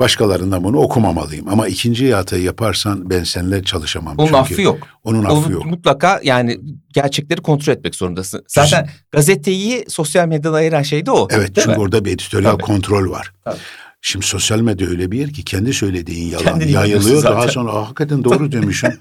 Başkalarından 0.00 0.64
bunu 0.64 0.76
okumamalıyım. 0.78 1.48
Ama 1.48 1.68
ikinci 1.68 2.14
hatayı 2.14 2.42
yaparsan 2.42 3.10
ben 3.10 3.24
seninle 3.24 3.62
çalışamam. 3.62 4.14
Onun 4.18 4.26
Çünkü 4.26 4.38
affı 4.38 4.62
yok. 4.62 4.78
Onun 5.04 5.24
Onu 5.24 5.38
affı 5.38 5.52
yok. 5.52 5.66
mutlaka 5.66 6.20
yani 6.24 6.60
gerçekleri 6.94 7.40
kontrol 7.42 7.72
etmek 7.72 7.94
zorundasın. 7.94 8.44
Zaten 8.48 8.88
gazeteyi 9.12 9.84
sosyal 9.88 10.28
medyadan 10.28 10.52
ayıran 10.52 10.82
şey 10.82 11.06
de 11.06 11.10
o. 11.10 11.28
Evet 11.30 11.50
çünkü 11.54 11.68
mi? 11.70 11.76
orada 11.76 12.04
bir 12.04 12.12
editoryal 12.12 12.52
Tabii. 12.52 12.62
kontrol 12.62 13.10
var. 13.10 13.32
Tabii. 13.44 13.56
Şimdi 14.00 14.26
sosyal 14.26 14.60
medya 14.60 14.88
öyle 14.88 15.10
bir 15.10 15.18
yer 15.18 15.30
ki 15.32 15.44
kendi 15.44 15.72
söylediğin 15.74 16.26
yalan 16.30 16.44
Kendini 16.44 16.72
yayılıyor. 16.72 17.22
Daha 17.22 17.48
sonra 17.48 17.72
"Aa, 17.72 17.82
hakikaten 17.84 18.24
doğru 18.24 18.52
demişsin. 18.52 18.94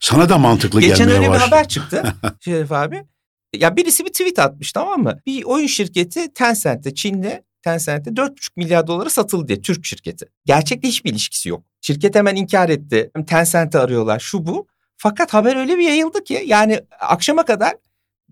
Sana 0.00 0.28
da 0.28 0.38
mantıklı 0.38 0.80
Geçen 0.80 0.98
gelmeye 0.98 1.12
öyle 1.14 1.24
bir 1.26 1.30
başladı. 1.30 1.50
haber 1.50 1.68
çıktı 1.68 2.02
Şeref 2.40 2.72
abi. 2.72 3.02
Ya 3.54 3.76
birisi 3.76 4.04
bir 4.04 4.10
tweet 4.10 4.38
atmış 4.38 4.72
tamam 4.72 5.02
mı? 5.02 5.18
Bir 5.26 5.44
oyun 5.44 5.66
şirketi 5.66 6.34
Tencent'te 6.34 6.94
Çin'de 6.94 7.44
Tencent'te 7.62 8.10
4,5 8.10 8.32
milyar 8.56 8.86
dolara 8.86 9.10
satıldı 9.10 9.48
diye 9.48 9.60
Türk 9.62 9.84
şirketi. 9.84 10.26
Gerçekle 10.44 10.88
hiçbir 10.88 11.10
ilişkisi 11.10 11.48
yok. 11.48 11.64
Şirket 11.80 12.14
hemen 12.14 12.36
inkar 12.36 12.68
etti. 12.68 13.10
Tencent'i 13.26 13.78
arıyorlar 13.78 14.18
şu 14.20 14.46
bu. 14.46 14.66
Fakat 14.96 15.34
haber 15.34 15.56
öyle 15.56 15.78
bir 15.78 15.82
yayıldı 15.84 16.24
ki 16.24 16.42
yani 16.46 16.80
akşama 17.00 17.44
kadar 17.44 17.74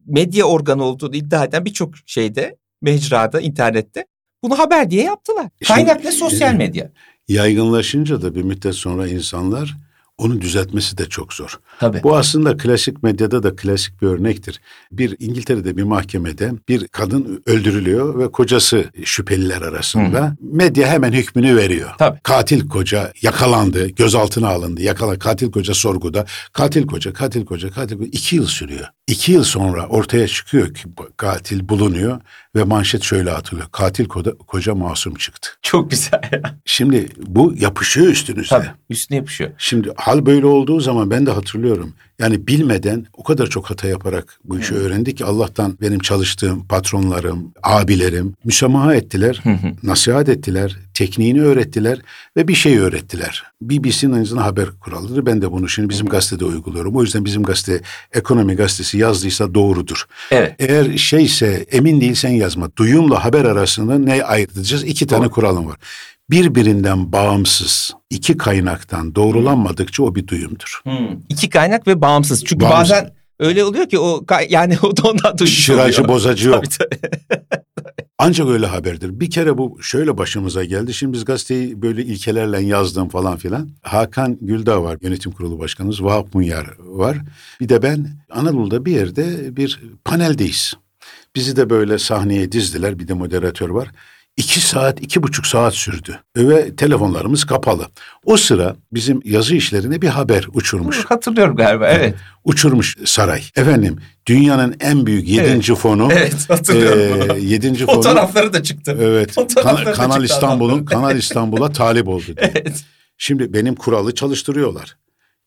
medya 0.07 0.44
organı 0.44 0.85
olduğunu 0.85 1.16
iddia 1.16 1.44
eden 1.44 1.64
birçok 1.64 1.94
şeyde 2.07 2.57
mecrada 2.83 3.40
internette 3.40 4.07
bunu 4.42 4.59
haber 4.59 4.90
diye 4.90 5.03
yaptılar. 5.05 5.46
Şimdi- 5.62 5.68
Kaynak 5.68 6.05
ne 6.05 6.12
sosyal 6.12 6.55
medya. 6.55 6.90
Yaygınlaşınca 7.29 8.22
da 8.22 8.35
bir 8.35 8.42
müddet 8.42 8.74
sonra 8.74 9.09
insanlar 9.09 9.74
Onu 10.18 10.40
düzeltmesi 10.40 10.98
de 10.98 11.09
çok 11.09 11.33
zor. 11.33 11.61
Tabii. 11.81 12.03
Bu 12.03 12.16
aslında 12.16 12.57
klasik 12.57 13.03
medyada 13.03 13.42
da 13.42 13.57
klasik 13.57 14.03
bir 14.03 14.07
örnektir. 14.07 14.61
Bir 14.92 15.16
İngiltere'de 15.18 15.77
bir 15.77 15.83
mahkemede 15.83 16.53
bir 16.68 16.88
kadın 16.88 17.42
öldürülüyor 17.46 18.18
ve 18.18 18.33
kocası 18.33 18.85
şüpheliler 19.05 19.62
arasında. 19.62 20.37
Medya 20.40 20.88
hemen 20.88 21.12
hükmünü 21.12 21.57
veriyor. 21.57 21.90
Tabii. 21.98 22.20
Katil 22.22 22.68
koca 22.68 23.12
yakalandı, 23.22 23.88
gözaltına 23.88 24.48
alındı. 24.48 24.83
Yakala, 24.83 25.18
katil 25.18 25.50
koca 25.50 25.74
sorguda. 25.74 26.24
Katil 26.53 26.87
koca, 26.87 27.12
katil 27.12 27.44
koca, 27.44 27.70
katil 27.70 27.96
koca. 27.98 28.09
iki 28.12 28.37
yıl 28.37 28.46
sürüyor. 28.46 28.87
İki 29.07 29.33
yıl 29.33 29.44
sonra 29.44 29.87
ortaya 29.87 30.29
çıkıyor 30.29 30.74
ki 30.74 30.83
katil 31.16 31.68
bulunuyor 31.68 32.20
ve 32.57 32.64
manşet 32.64 33.03
şöyle 33.03 33.31
atılıyor. 33.31 33.66
Katil 33.72 34.05
koca, 34.05 34.33
koca 34.38 34.74
masum 34.74 35.14
çıktı. 35.14 35.48
Çok 35.62 35.90
güzel. 35.90 36.20
Şimdi 36.64 37.09
bu 37.27 37.55
yapışıyor 37.57 38.07
üstünüze. 38.07 38.48
Tabii. 38.48 38.70
Üstüne 38.90 39.16
yapışıyor. 39.16 39.50
Şimdi 39.59 39.92
hal 40.05 40.27
böyle 40.27 40.47
olduğu 40.47 40.81
zaman 40.81 41.11
ben 41.11 41.27
de 41.27 41.31
hatırlıyorum. 41.31 41.93
Yani 42.19 42.47
bilmeden 42.47 43.07
o 43.12 43.23
kadar 43.23 43.47
çok 43.47 43.71
hata 43.71 43.88
yaparak 43.88 44.38
bu 44.45 44.59
işi 44.59 44.75
öğrendik 44.75 45.19
ki 45.19 45.25
Allah'tan 45.25 45.79
benim 45.81 45.99
çalıştığım 45.99 46.67
patronlarım, 46.67 47.53
abilerim 47.62 48.35
müsamaha 48.45 48.95
ettiler, 48.95 49.43
nasihat 49.83 50.29
ettiler, 50.29 50.77
tekniğini 50.95 51.43
öğrettiler 51.43 51.99
ve 52.37 52.49
bir 52.49 52.55
şey 52.55 52.79
öğrettiler. 52.79 53.45
BBC'nin 53.62 54.23
azından 54.23 54.43
haber 54.43 54.67
kuralları. 54.81 55.27
Ben 55.27 55.43
de 55.43 55.53
bunu 55.53 55.69
şimdi 55.69 55.88
bizim 55.88 56.07
gazetede 56.07 56.45
uyguluyorum. 56.45 56.97
O 56.97 57.03
yüzden 57.03 57.25
bizim 57.25 57.43
gazete 57.43 57.81
Ekonomi 58.12 58.57
Gazetesi 58.57 58.99
yazdıysa 58.99 59.55
doğrudur. 59.55 60.05
Evet. 60.31 60.55
Eğer 60.59 60.97
şeyse 60.97 61.67
emin 61.71 62.01
değilsen 62.01 62.31
yazma. 62.31 62.77
Duyumla 62.77 63.25
haber 63.25 63.45
arasında 63.45 63.99
ne 63.99 64.25
ayırtacağız? 64.25 64.85
İki 64.85 65.07
tane 65.07 65.25
Doğru. 65.25 65.31
kuralım 65.31 65.67
var. 65.67 65.77
Birbirinden 66.31 67.13
bağımsız 67.13 67.93
iki 68.11 68.37
kaynaktan 68.37 69.15
doğrulanmadıkça 69.15 70.03
o 70.03 70.15
bir 70.15 70.27
duyumdur. 70.27 70.81
Hmm. 70.83 71.19
İki 71.29 71.49
kaynak 71.51 71.87
ve 71.87 72.01
bağımsız. 72.01 72.45
Çünkü 72.45 72.65
Bağımsız. 72.65 72.91
bazen 72.95 73.11
öyle 73.41 73.65
oluyor 73.65 73.89
ki 73.89 73.99
o 73.99 74.25
yani 74.49 74.77
o 74.83 74.97
da 74.97 75.03
ondan 75.09 75.39
duymuş 75.39 75.55
Şıracı 75.65 76.03
oluyor. 76.03 76.15
bozacı 76.15 76.49
yok. 76.49 76.65
Tabii, 76.79 76.99
tabii. 77.01 77.41
Ancak 78.19 78.49
öyle 78.49 78.67
haberdir. 78.67 79.21
Bir 79.21 79.31
kere 79.31 79.59
bu 79.59 79.79
şöyle 79.83 80.19
başımıza 80.19 80.65
geldi. 80.65 80.95
Şimdi 80.95 81.13
biz 81.13 81.25
gazeteyi 81.25 81.83
böyle 81.83 82.05
ilkelerle 82.05 82.61
yazdım 82.61 83.09
falan 83.09 83.37
filan. 83.37 83.69
Hakan 83.83 84.39
Güldağ 84.41 84.83
var 84.83 84.99
yönetim 85.03 85.33
kurulu 85.33 85.59
başkanımız. 85.59 86.03
Vahap 86.03 86.35
Munyar 86.35 86.67
var. 86.79 87.19
Bir 87.61 87.69
de 87.69 87.83
ben 87.83 88.07
Anadolu'da 88.31 88.85
bir 88.85 88.93
yerde 88.93 89.57
bir 89.57 89.81
paneldeyiz. 90.05 90.75
Bizi 91.37 91.57
de 91.57 91.71
böyle 91.71 91.99
sahneye 91.99 92.53
dizdiler. 92.53 92.99
Bir 92.99 93.09
de 93.09 93.13
moderatör 93.15 93.69
var. 93.69 93.89
İki 94.37 94.61
saat, 94.61 95.03
iki 95.03 95.23
buçuk 95.23 95.47
saat 95.47 95.75
sürdü. 95.75 96.20
Ve 96.37 96.77
telefonlarımız 96.77 97.44
kapalı. 97.44 97.87
O 98.25 98.37
sıra 98.37 98.77
bizim 98.92 99.20
yazı 99.25 99.55
işlerine 99.55 100.03
bir 100.03 100.09
haber 100.09 100.47
uçurmuş. 100.55 101.05
Hatırlıyorum 101.05 101.57
galiba 101.57 101.88
evet. 101.88 102.14
Uçurmuş 102.44 102.97
saray. 103.05 103.42
Efendim 103.57 103.97
dünyanın 104.27 104.77
en 104.81 105.07
büyük 105.07 105.29
yedinci 105.29 105.75
fonu. 105.75 106.09
Evet 106.12 106.51
hatırlıyorum 106.51 107.20
bunu. 107.29 107.38
yedinci 107.38 107.87
fonu. 107.87 107.97
Fotoğrafları 107.97 108.53
da 108.53 108.62
çıktı. 108.62 108.97
Evet. 109.01 109.35
Kan- 109.62 109.92
Kanal 109.92 110.25
İstanbul'un. 110.25 110.85
Kanal 110.85 111.16
İstanbul'a 111.18 111.73
talip 111.73 112.09
oldu 112.09 112.25
diyor. 112.27 112.38
Evet. 112.40 112.85
Şimdi 113.18 113.53
benim 113.53 113.75
kuralı 113.75 114.14
çalıştırıyorlar. 114.14 114.97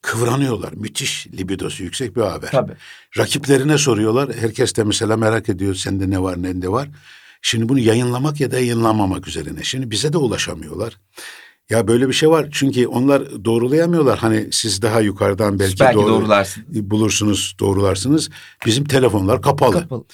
Kıvranıyorlar. 0.02 0.73
Müthiş 0.73 1.28
libidosu 1.28 1.84
yüksek 1.84 2.15
bir 2.15 2.21
haber. 2.21 2.50
Tabii. 2.52 2.71
Rakiplerine 3.17 3.78
soruyorlar. 3.78 4.30
Herkes 4.39 4.76
de 4.76 4.84
mesela 4.84 5.17
merak 5.17 5.50
ediyor 5.50 5.76
sende 5.76 6.10
ne 6.10 6.21
var 6.21 6.43
ne 6.43 6.62
de 6.62 6.69
var. 6.69 6.88
Şimdi 7.41 7.69
bunu 7.69 7.80
yayınlamak 7.80 8.39
ya 8.39 8.52
da 8.52 8.60
yayınlamamak 8.60 9.28
üzerine. 9.28 9.63
Şimdi 9.63 9.91
bize 9.91 10.13
de 10.13 10.17
ulaşamıyorlar. 10.17 10.97
Ya 11.69 11.88
böyle 11.88 12.08
bir 12.08 12.13
şey 12.13 12.30
var. 12.30 12.47
Çünkü 12.52 12.88
onlar 12.88 13.45
doğrulayamıyorlar. 13.45 14.19
Hani 14.19 14.47
siz 14.52 14.82
daha 14.82 15.02
yukarıdan 15.02 15.60
belki, 15.60 15.80
Belki 15.80 15.95
doğru- 15.97 16.10
doğrularsın. 16.10 16.65
bulursunuz, 16.69 17.56
doğrularsınız. 17.60 18.30
Bizim 18.65 18.86
telefonlar 18.86 19.41
kapalı. 19.41 19.73
Kapalı. 19.73 20.06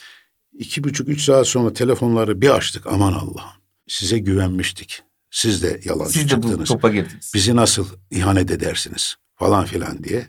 İki 0.59 0.83
buçuk, 0.83 1.09
üç 1.09 1.23
saat 1.23 1.47
sonra 1.47 1.73
telefonları 1.73 2.41
bir 2.41 2.49
açtık. 2.49 2.87
Aman 2.87 3.13
Allah'ım. 3.13 3.51
Size 3.87 4.19
güvenmiştik. 4.19 5.01
Siz 5.31 5.63
de 5.63 5.79
yalancı 5.85 6.11
Siz 6.11 6.29
de 6.29 6.43
bu 6.43 6.63
topa 6.63 6.89
girdiniz. 6.89 7.31
Bizi 7.35 7.55
nasıl 7.55 7.87
ihanet 8.11 8.51
edersiniz 8.51 9.15
falan 9.35 9.65
filan 9.65 10.03
diye. 10.03 10.27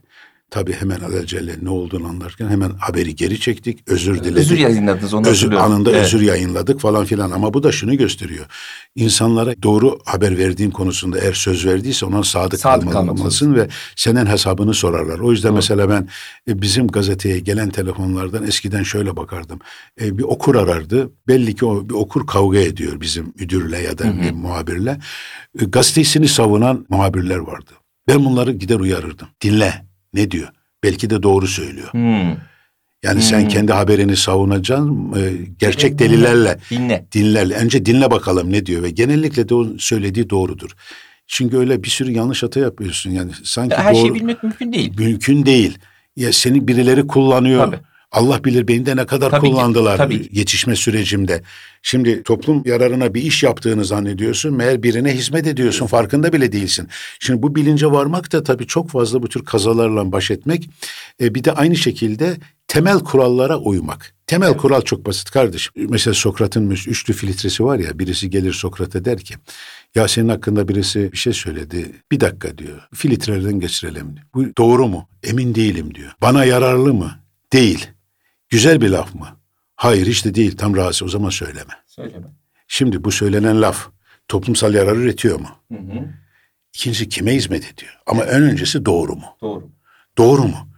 Tabii 0.54 0.72
hemen 0.72 1.00
alelacele 1.00 1.56
ne 1.62 1.70
olduğunu 1.70 2.08
anlarken 2.08 2.48
hemen 2.48 2.70
haberi 2.78 3.16
geri 3.16 3.40
çektik. 3.40 3.78
Özür 3.86 4.18
diledik. 4.18 4.38
Özür 4.38 4.58
yayınladınız 4.58 5.14
onu 5.14 5.26
Özür, 5.28 5.52
anında 5.52 5.90
Evet. 5.90 6.04
özür 6.04 6.20
yayınladık 6.20 6.80
falan 6.80 7.04
filan 7.04 7.30
ama 7.30 7.54
bu 7.54 7.62
da 7.62 7.72
şunu 7.72 7.96
gösteriyor. 7.96 8.46
İnsanlara 8.94 9.62
doğru 9.62 9.98
haber 10.04 10.38
verdiğin 10.38 10.70
konusunda 10.70 11.18
eğer 11.18 11.32
söz 11.32 11.66
verdiyse 11.66 12.06
ona 12.06 12.22
sadık, 12.22 12.60
Sadık 12.60 12.92
kalmalısın 12.92 13.54
ve 13.54 13.68
senin 13.96 14.26
hesabını 14.26 14.74
sorarlar. 14.74 15.18
O 15.18 15.32
yüzden 15.32 15.48
Doğru. 15.48 15.56
mesela 15.56 15.90
ben 15.90 16.08
e, 16.48 16.62
bizim 16.62 16.88
gazeteye 16.88 17.38
gelen 17.38 17.70
telefonlardan 17.70 18.46
eskiden 18.46 18.82
şöyle 18.82 19.16
bakardım. 19.16 19.58
E, 20.00 20.18
bir 20.18 20.22
okur 20.22 20.54
arardı. 20.54 21.10
Belli 21.28 21.54
ki 21.54 21.66
o 21.66 21.88
bir 21.88 21.94
okur 21.94 22.26
kavga 22.26 22.58
ediyor 22.58 23.00
bizim 23.00 23.32
müdürle 23.40 23.78
ya 23.78 23.98
da 23.98 24.04
bir 24.22 24.30
muhabirle. 24.30 25.00
E, 25.60 25.64
gazetesini 25.64 26.28
savunan 26.28 26.86
muhabirler 26.88 27.38
vardı. 27.38 27.70
Ben 28.08 28.24
bunları 28.24 28.52
gider 28.52 28.80
uyarırdım. 28.80 29.28
Dinle 29.42 29.93
ne 30.14 30.30
diyor? 30.30 30.48
Belki 30.82 31.10
de 31.10 31.22
doğru 31.22 31.46
söylüyor. 31.46 31.88
Hmm. 31.92 32.36
Yani 33.02 33.22
sen 33.22 33.40
Hmm. 33.40 33.48
kendi 33.48 33.72
haberini 33.72 34.16
savunacaksın 34.16 35.12
e, 35.16 35.32
gerçek 35.58 35.98
Dinle. 35.98 36.10
delillerle 36.10 36.58
Dinle. 36.70 37.06
dinler. 37.12 37.50
Önce 37.50 37.86
dinle 37.86 38.10
bakalım 38.10 38.52
ne 38.52 38.66
diyor 38.66 38.82
ve 38.82 38.90
genellikle 38.90 39.48
de 39.48 39.54
o 39.54 39.66
söylediği 39.78 40.30
doğrudur. 40.30 40.70
Çünkü 41.26 41.56
öyle 41.58 41.82
bir 41.82 41.88
sürü 41.88 42.10
yanlış 42.12 42.42
hata 42.42 42.60
yapıyorsun 42.60 43.10
yani 43.10 43.30
sanki 43.44 43.76
Her 43.76 43.94
doğru 43.94 44.00
şeyi 44.02 44.14
bilmek 44.14 44.42
mümkün 44.42 44.72
değil. 44.72 44.92
mümkün 44.98 45.46
değil. 45.46 45.78
Ya 46.16 46.32
seni 46.32 46.68
birileri 46.68 47.06
kullanıyor. 47.06 47.66
Tabii. 47.66 47.80
Allah 48.14 48.44
bilir 48.44 48.68
beni 48.68 48.86
de 48.86 48.96
ne 48.96 49.06
kadar 49.06 49.30
Tabii 49.30 49.46
ki, 49.46 49.52
kullandılar 49.52 49.96
tabii 49.96 50.22
ki. 50.22 50.38
yetişme 50.38 50.76
sürecimde. 50.76 51.42
Şimdi 51.82 52.22
toplum 52.22 52.62
yararına 52.66 53.14
bir 53.14 53.22
iş 53.22 53.42
yaptığını 53.42 53.84
zannediyorsun. 53.84 54.54
Meğer 54.54 54.82
birine 54.82 55.14
hizmet 55.14 55.46
ediyorsun. 55.46 55.86
Farkında 55.86 56.32
bile 56.32 56.52
değilsin. 56.52 56.88
Şimdi 57.20 57.42
bu 57.42 57.54
bilince 57.54 57.86
varmak 57.86 58.32
da 58.32 58.42
tabii 58.42 58.66
çok 58.66 58.90
fazla 58.90 59.22
bu 59.22 59.28
tür 59.28 59.44
kazalarla 59.44 60.12
baş 60.12 60.30
etmek. 60.30 60.70
E, 61.20 61.34
bir 61.34 61.44
de 61.44 61.52
aynı 61.52 61.76
şekilde 61.76 62.36
temel 62.68 62.98
kurallara 62.98 63.58
uymak. 63.58 64.14
Temel 64.26 64.56
kural 64.56 64.80
çok 64.82 65.06
basit 65.06 65.30
kardeşim. 65.30 65.72
Mesela 65.76 66.14
Sokrat'ın 66.14 66.70
üçlü 66.70 67.14
filtresi 67.14 67.64
var 67.64 67.78
ya. 67.78 67.98
Birisi 67.98 68.30
gelir 68.30 68.52
Sokrat'a 68.52 69.04
der 69.04 69.18
ki 69.18 69.34
ya 69.94 70.08
senin 70.08 70.28
hakkında 70.28 70.68
birisi 70.68 71.12
bir 71.12 71.16
şey 71.16 71.32
söyledi. 71.32 71.92
Bir 72.12 72.20
dakika 72.20 72.58
diyor. 72.58 72.88
Filtrelerden 72.94 73.60
geçirelim. 73.60 74.14
Bu 74.34 74.44
doğru 74.58 74.88
mu? 74.88 75.08
Emin 75.22 75.54
değilim 75.54 75.94
diyor. 75.94 76.12
Bana 76.22 76.44
yararlı 76.44 76.94
mı? 76.94 77.10
Değil. 77.52 77.86
Güzel 78.54 78.80
bir 78.80 78.88
laf 78.88 79.14
mı? 79.14 79.26
Hayır 79.76 80.06
hiç 80.06 80.24
de 80.24 80.34
değil. 80.34 80.56
Tam 80.56 80.76
rahatsız 80.76 81.02
o 81.02 81.08
zaman 81.08 81.30
söyleme. 81.30 81.72
Söyleme. 81.86 82.26
Şimdi 82.68 83.04
bu 83.04 83.10
söylenen 83.12 83.62
laf 83.62 83.88
toplumsal 84.28 84.74
yarar 84.74 84.96
üretiyor 84.96 85.40
mu? 85.40 85.48
Hı 85.72 85.78
hı. 85.78 86.08
İkincisi 86.74 87.08
kime 87.08 87.34
hizmet 87.34 87.72
ediyor? 87.72 87.92
Ama 88.06 88.24
en 88.24 88.42
öncesi 88.42 88.84
doğru 88.86 89.12
mu? 89.16 89.24
Doğru. 89.40 89.70
Doğru 90.18 90.42
mu? 90.42 90.68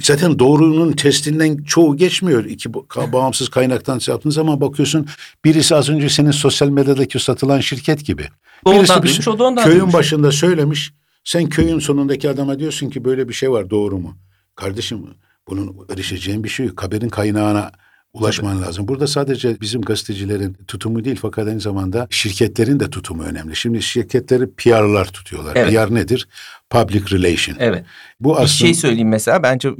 Zaten 0.00 0.38
doğrunun 0.38 0.92
testinden 0.92 1.56
çoğu 1.56 1.96
geçmiyor. 1.96 2.44
İki 2.44 2.74
bağımsız 3.12 3.48
kaynaktan 3.48 3.98
şey 3.98 4.12
yaptığın 4.12 4.30
zaman 4.30 4.60
bakıyorsun 4.60 5.06
birisi 5.44 5.74
az 5.74 5.88
önce 5.88 6.08
senin 6.08 6.30
sosyal 6.30 6.68
medyadaki 6.68 7.18
satılan 7.18 7.60
şirket 7.60 8.04
gibi. 8.06 8.28
O 8.64 8.72
Birisi 8.72 9.02
bir- 9.02 9.26
o 9.26 9.56
da 9.56 9.62
köyün 9.64 9.76
duymuş. 9.78 9.94
başında 9.94 10.32
söylemiş. 10.32 10.92
Sen 11.24 11.48
köyün 11.48 11.78
sonundaki 11.78 12.30
adama 12.30 12.58
diyorsun 12.58 12.90
ki 12.90 13.04
böyle 13.04 13.28
bir 13.28 13.34
şey 13.34 13.50
var 13.50 13.70
doğru 13.70 13.98
mu? 13.98 14.16
Kardeşim 14.54 15.06
bunun 15.50 15.76
erişeceğin 15.92 16.44
bir 16.44 16.48
şey 16.48 16.66
yok. 16.66 16.82
Haberin 16.82 17.08
kaynağına 17.08 17.72
ulaşman 18.12 18.62
lazım. 18.62 18.88
Burada 18.88 19.06
sadece 19.06 19.60
bizim 19.60 19.82
gazetecilerin 19.82 20.56
tutumu 20.68 21.04
değil 21.04 21.18
fakat 21.22 21.48
aynı 21.48 21.60
zamanda 21.60 22.06
şirketlerin 22.10 22.80
de 22.80 22.90
tutumu 22.90 23.22
önemli. 23.22 23.56
Şimdi 23.56 23.82
şirketleri 23.82 24.50
PR'lar 24.50 25.04
tutuyorlar. 25.04 25.56
Evet. 25.56 25.72
PR 25.72 25.94
nedir? 25.94 26.28
Public 26.70 27.02
relation. 27.12 27.56
Evet. 27.58 27.84
Bu 28.20 28.28
Bir 28.28 28.34
aslında 28.34 28.48
şey 28.48 28.74
söyleyeyim 28.74 29.08
mesela 29.08 29.42
bence 29.42 29.70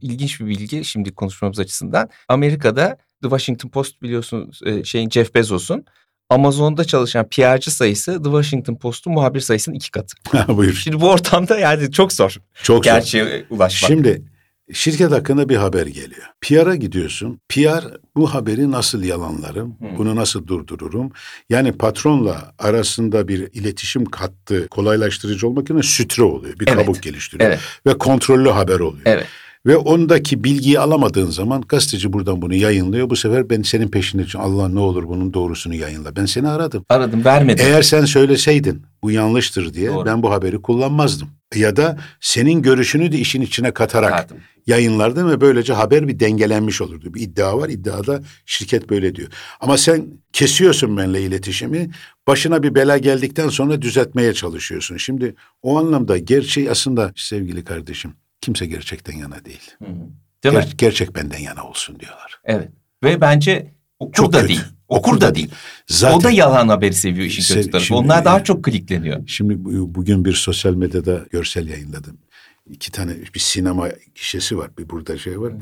ilginç 0.00 0.40
bir 0.40 0.46
bilgi 0.46 0.84
şimdi 0.84 1.14
konuşmamız 1.14 1.58
açısından. 1.58 2.08
Amerika'da 2.28 2.96
The 3.22 3.28
Washington 3.28 3.68
Post 3.68 4.02
biliyorsunuz 4.02 4.60
e, 4.64 4.84
şeyin 4.84 5.10
Jeff 5.10 5.34
Bezos'un 5.34 5.84
Amazon'da 6.30 6.84
çalışan 6.84 7.28
PR'cı 7.28 7.70
sayısı 7.70 8.12
The 8.22 8.24
Washington 8.30 8.74
Post'un 8.74 9.12
muhabir 9.12 9.40
sayısının 9.40 9.76
iki 9.76 9.90
katı. 9.90 10.16
buyur. 10.48 10.74
Şimdi 10.74 11.00
bu 11.00 11.10
ortamda 11.10 11.58
yani 11.58 11.92
çok 11.92 12.12
zor 12.12 12.36
Çok 12.62 12.84
zor. 12.84 12.92
gerçeğe 12.92 13.46
ulaşmak. 13.50 13.88
Şimdi 13.88 14.22
şirket 14.72 15.10
hakkında 15.10 15.48
bir 15.48 15.56
haber 15.56 15.86
geliyor. 15.86 16.26
PR'a 16.40 16.74
gidiyorsun. 16.76 17.40
PR 17.48 17.84
bu 18.16 18.34
haberi 18.34 18.70
nasıl 18.70 19.02
yalanlarım, 19.02 19.76
bunu 19.98 20.16
nasıl 20.16 20.46
durdururum? 20.46 21.10
Yani 21.50 21.72
patronla 21.72 22.52
arasında 22.58 23.28
bir 23.28 23.38
iletişim 23.52 24.04
kattı, 24.04 24.68
kolaylaştırıcı 24.68 25.48
olmak 25.48 25.70
yerine 25.70 25.82
sütre 25.82 26.22
oluyor. 26.22 26.58
Bir 26.58 26.68
Evet. 26.68 26.78
kabuk 26.78 27.02
geliştiriyor. 27.02 27.50
Evet. 27.50 27.60
Ve 27.86 27.98
kontrollü 27.98 28.48
haber 28.48 28.80
oluyor. 28.80 29.02
Evet. 29.04 29.26
Ve 29.66 29.76
ondaki 29.76 30.44
bilgiyi 30.44 30.78
alamadığın 30.80 31.30
zaman 31.30 31.60
gazeteci 31.68 32.12
buradan 32.12 32.42
bunu 32.42 32.54
yayınlıyor. 32.54 33.10
Bu 33.10 33.16
sefer 33.16 33.50
ben 33.50 33.62
senin 33.62 33.88
peşinde 33.88 34.24
Allah 34.38 34.68
ne 34.68 34.78
olur 34.80 35.08
bunun 35.08 35.34
doğrusunu 35.34 35.74
yayınla. 35.74 36.16
Ben 36.16 36.26
seni 36.26 36.48
aradım. 36.48 36.84
Aradım 36.88 37.24
vermedim. 37.24 37.66
Eğer 37.68 37.82
sen 37.82 38.04
söyleseydin 38.04 38.82
bu 39.02 39.10
yanlıştır 39.10 39.74
diye 39.74 39.90
Doğru. 39.90 40.06
ben 40.06 40.22
bu 40.22 40.30
haberi 40.30 40.62
kullanmazdım. 40.62 41.28
Ya 41.54 41.76
da 41.76 41.98
senin 42.20 42.62
görüşünü 42.62 43.12
de 43.12 43.18
işin 43.18 43.40
içine 43.42 43.70
katarak 43.74 44.10
Katardım. 44.10 44.36
yayınlardım 44.66 45.30
ve 45.30 45.40
böylece 45.40 45.72
haber 45.72 46.08
bir 46.08 46.20
dengelenmiş 46.20 46.80
olurdu. 46.80 47.14
Bir 47.14 47.20
iddia 47.20 47.58
var 47.58 47.68
iddiada 47.68 48.22
şirket 48.46 48.90
böyle 48.90 49.14
diyor. 49.14 49.28
Ama 49.60 49.78
sen 49.78 50.06
kesiyorsun 50.32 50.96
benimle 50.96 51.22
iletişimi 51.22 51.90
başına 52.26 52.62
bir 52.62 52.74
bela 52.74 52.98
geldikten 52.98 53.48
sonra 53.48 53.82
düzeltmeye 53.82 54.34
çalışıyorsun. 54.34 54.96
Şimdi 54.96 55.34
o 55.62 55.78
anlamda 55.78 56.18
gerçeği 56.18 56.70
aslında 56.70 57.12
sevgili 57.16 57.64
kardeşim 57.64 58.12
kimse 58.40 58.66
gerçekten 58.66 59.16
yana 59.16 59.44
değil. 59.44 59.70
Hı 59.78 59.84
hı. 59.84 59.94
Değil 60.44 60.54
mi? 60.54 60.60
Ger- 60.60 60.76
gerçek 60.76 61.14
benden 61.14 61.38
yana 61.38 61.64
olsun 61.64 62.00
diyorlar. 62.00 62.40
Evet. 62.44 62.68
Ve 63.04 63.20
bence 63.20 63.74
okur 63.98 64.12
Çok 64.12 64.32
da 64.32 64.36
kötü. 64.40 64.48
değil. 64.48 64.60
Okur, 64.88 65.20
da 65.20 65.34
değil. 65.34 65.50
Zaten 65.86 66.16
O 66.18 66.22
da 66.22 66.30
yalan 66.30 66.68
haberi 66.68 66.94
seviyor 66.94 67.26
işin 67.26 67.42
Se- 67.42 67.54
kötü 67.56 67.70
tarafı. 67.70 67.86
şimdi- 67.86 68.00
Onlar 68.00 68.24
daha 68.24 68.44
çok 68.44 68.64
klikleniyor. 68.64 69.26
Şimdi 69.26 69.64
bu- 69.64 69.94
bugün 69.94 70.24
bir 70.24 70.32
sosyal 70.32 70.74
medyada 70.74 71.24
görsel 71.30 71.68
yayınladım. 71.68 72.18
İki 72.70 72.92
tane 72.92 73.12
bir 73.34 73.40
sinema 73.40 73.88
gişesi 74.14 74.58
var. 74.58 74.70
Bir 74.78 74.88
burada 74.90 75.18
şey 75.18 75.40
var. 75.40 75.52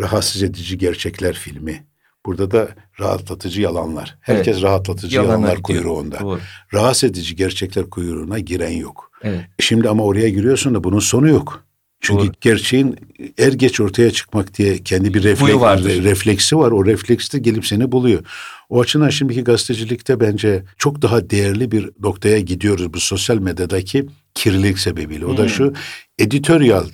Rahatsız 0.00 0.42
edici 0.42 0.78
gerçekler 0.78 1.32
filmi. 1.34 1.86
Burada 2.26 2.50
da 2.50 2.68
rahatlatıcı 3.00 3.60
yalanlar. 3.60 4.18
Herkes 4.20 4.62
rahatlatıcı 4.62 5.16
Yalanlar 5.16 5.32
yalanlar 5.38 5.62
kuyruğunda. 5.62 6.20
Doğru. 6.20 6.40
Rahatsız 6.74 7.10
edici 7.10 7.36
gerçekler 7.36 7.90
kuyruğuna 7.90 8.38
giren 8.38 8.70
yok. 8.70 9.10
Evet. 9.22 9.44
Şimdi 9.58 9.88
ama 9.88 10.04
oraya 10.04 10.28
giriyorsun 10.28 10.74
da 10.74 10.84
bunun 10.84 10.98
sonu 10.98 11.28
yok. 11.28 11.64
Çünkü 12.04 12.22
Doğru. 12.26 12.32
gerçeğin 12.40 12.96
er 13.38 13.52
geç 13.52 13.80
ortaya 13.80 14.10
çıkmak 14.10 14.58
diye 14.58 14.78
kendi 14.78 15.14
bir 15.14 15.22
refleks, 15.22 15.54
vardır. 15.60 15.90
re- 15.90 16.02
refleksi 16.04 16.56
var. 16.56 16.70
O 16.72 16.86
refleks 16.86 17.32
de 17.32 17.38
gelip 17.38 17.66
seni 17.66 17.92
buluyor. 17.92 18.24
O 18.68 18.80
açıdan 18.80 19.08
şimdiki 19.08 19.44
gazetecilikte 19.44 20.20
bence 20.20 20.64
çok 20.78 21.02
daha 21.02 21.30
değerli 21.30 21.70
bir 21.72 21.90
noktaya 22.00 22.38
gidiyoruz 22.40 22.92
bu 22.94 23.00
sosyal 23.00 23.38
medyadaki 23.38 24.06
kirlilik 24.34 24.78
sebebiyle. 24.78 25.26
O 25.26 25.36
da 25.36 25.42
Hmm. 25.42 25.48
şu 25.48 25.72
editoryal 26.18 26.84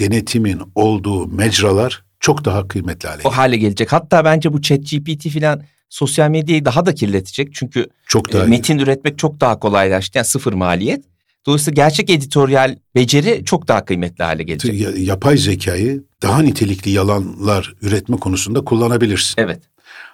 denetimin 0.00 0.60
olduğu 0.74 1.26
mecralar 1.26 2.04
çok 2.20 2.44
daha 2.44 2.68
kıymetli 2.68 3.08
hale 3.08 3.20
O 3.24 3.30
hale 3.30 3.56
gelecek. 3.56 3.92
Hatta 3.92 4.24
bence 4.24 4.52
bu 4.52 4.62
chat 4.62 4.78
GPT 4.90 5.28
filan 5.28 5.62
sosyal 5.88 6.30
medyayı 6.30 6.64
daha 6.64 6.86
da 6.86 6.94
kirletecek. 6.94 7.48
Çünkü 7.54 7.86
Çok 8.06 8.30
e, 8.30 8.32
daha 8.32 8.44
metin 8.46 8.78
üretmek 8.78 9.18
çok 9.18 9.40
daha 9.40 9.58
kolaylaştı. 9.58 10.18
Yani 10.18 10.26
sıfır 10.26 10.52
maliyet. 10.52 11.04
Dolayısıyla 11.46 11.84
gerçek 11.84 12.10
editoryal 12.10 12.76
beceri 12.94 13.42
çok 13.44 13.68
daha 13.68 13.84
kıymetli 13.84 14.24
hale 14.24 14.42
gelecek. 14.42 14.80
Ya- 14.80 14.90
yapay 14.96 15.36
zekayı 15.36 16.02
daha 16.22 16.42
nitelikli 16.42 16.90
yalanlar 16.90 17.74
üretme 17.82 18.16
konusunda 18.16 18.60
kullanabilirsin. 18.64 19.34
Evet. 19.42 19.62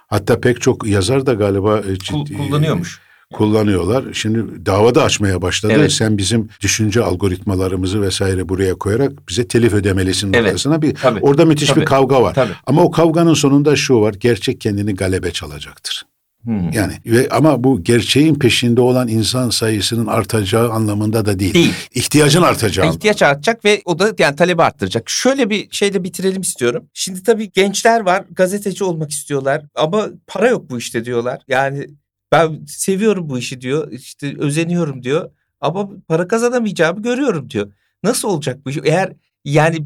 Hatta 0.07 0.39
pek 0.41 0.61
çok 0.61 0.87
yazar 0.87 1.25
da 1.25 1.33
galiba 1.33 1.79
e, 1.79 1.93
ciddi- 1.95 2.37
kullanıyormuş. 2.37 2.99
kullanıyorlar. 3.33 4.03
Şimdi 4.13 4.65
davada 4.65 5.03
açmaya 5.03 5.41
başladı. 5.41 5.73
Evet. 5.75 5.91
Sen 5.91 6.17
bizim 6.17 6.49
düşünce 6.61 7.03
algoritmalarımızı 7.03 8.01
vesaire 8.01 8.49
buraya 8.49 8.75
koyarak 8.75 9.29
bize 9.29 9.47
telif 9.47 9.73
ödemelisin 9.73 10.33
Evet. 10.33 10.43
noktasına 10.45 10.81
bir 10.81 10.95
Tabii. 10.95 11.19
orada 11.19 11.45
müthiş 11.45 11.69
Tabii. 11.69 11.81
bir 11.81 11.85
kavga 11.85 12.21
var. 12.21 12.33
Tabii. 12.33 12.51
Ama 12.65 12.81
o 12.83 12.91
kavganın 12.91 13.33
sonunda 13.33 13.75
şu 13.75 14.01
var. 14.01 14.13
Gerçek 14.13 14.61
kendini 14.61 14.95
galebe 14.95 15.31
çalacaktır. 15.31 16.03
Hmm. 16.43 16.71
Yani 16.71 16.93
ve 17.05 17.29
ama 17.29 17.63
bu 17.63 17.83
gerçeğin 17.83 18.35
peşinde 18.35 18.81
olan 18.81 19.07
insan 19.07 19.49
sayısının 19.49 20.05
artacağı 20.07 20.71
anlamında 20.71 21.25
da 21.25 21.39
değil. 21.39 21.53
Değil. 21.53 21.73
İhtiyacın 21.93 22.41
artacağı. 22.41 22.89
İhtiyaç 22.89 23.21
artacak 23.21 23.65
ve 23.65 23.81
o 23.85 23.99
da 23.99 24.13
yani 24.19 24.35
talebi 24.35 24.63
arttıracak. 24.63 25.09
Şöyle 25.09 25.49
bir 25.49 25.67
şeyle 25.71 26.03
bitirelim 26.03 26.41
istiyorum. 26.41 26.89
Şimdi 26.93 27.23
tabii 27.23 27.51
gençler 27.51 27.99
var 27.99 28.25
gazeteci 28.31 28.83
olmak 28.83 29.11
istiyorlar 29.11 29.65
ama 29.75 30.07
para 30.27 30.47
yok 30.47 30.69
bu 30.69 30.77
işte 30.77 31.05
diyorlar. 31.05 31.41
Yani 31.47 31.87
ben 32.31 32.65
seviyorum 32.67 33.29
bu 33.29 33.37
işi 33.37 33.61
diyor 33.61 33.91
işte 33.91 34.35
özeniyorum 34.37 35.03
diyor 35.03 35.31
ama 35.61 35.89
para 36.07 36.27
kazanamayacağımı 36.27 37.01
görüyorum 37.01 37.49
diyor. 37.49 37.73
Nasıl 38.03 38.27
olacak 38.27 38.65
bu 38.65 38.69
iş? 38.69 38.77
Eğer 38.83 39.13
yani 39.45 39.85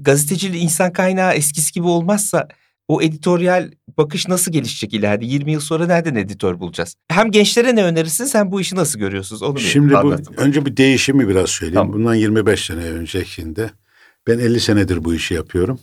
gazeteciliği 0.00 0.62
insan 0.62 0.92
kaynağı 0.92 1.34
eskisi 1.34 1.72
gibi 1.72 1.86
olmazsa 1.86 2.48
o 2.88 3.02
editoryal 3.02 3.70
bakış 3.98 4.28
nasıl 4.28 4.52
gelişecek 4.52 4.94
ileride? 4.94 5.24
20 5.26 5.52
yıl 5.52 5.60
sonra 5.60 5.86
nereden 5.86 6.14
editör 6.14 6.60
bulacağız? 6.60 6.94
Hem 7.08 7.30
gençlere 7.30 7.76
ne 7.76 7.84
önerirsiniz 7.84 8.34
hem 8.34 8.52
bu 8.52 8.60
işi 8.60 8.76
nasıl 8.76 8.98
görüyorsunuz? 8.98 9.42
Onu 9.42 9.58
Şimdi 9.58 9.92
bu 9.92 9.98
anlatın. 9.98 10.34
önce 10.36 10.66
bir 10.66 10.76
değişimi 10.76 11.28
biraz 11.28 11.50
söyleyeyim. 11.50 11.74
Tamam. 11.80 11.92
Bundan 11.92 12.14
25 12.14 12.64
sene 12.64 12.80
öncekinde 12.84 13.70
ben 14.26 14.38
50 14.38 14.60
senedir 14.60 15.04
bu 15.04 15.14
işi 15.14 15.34
yapıyorum. 15.34 15.80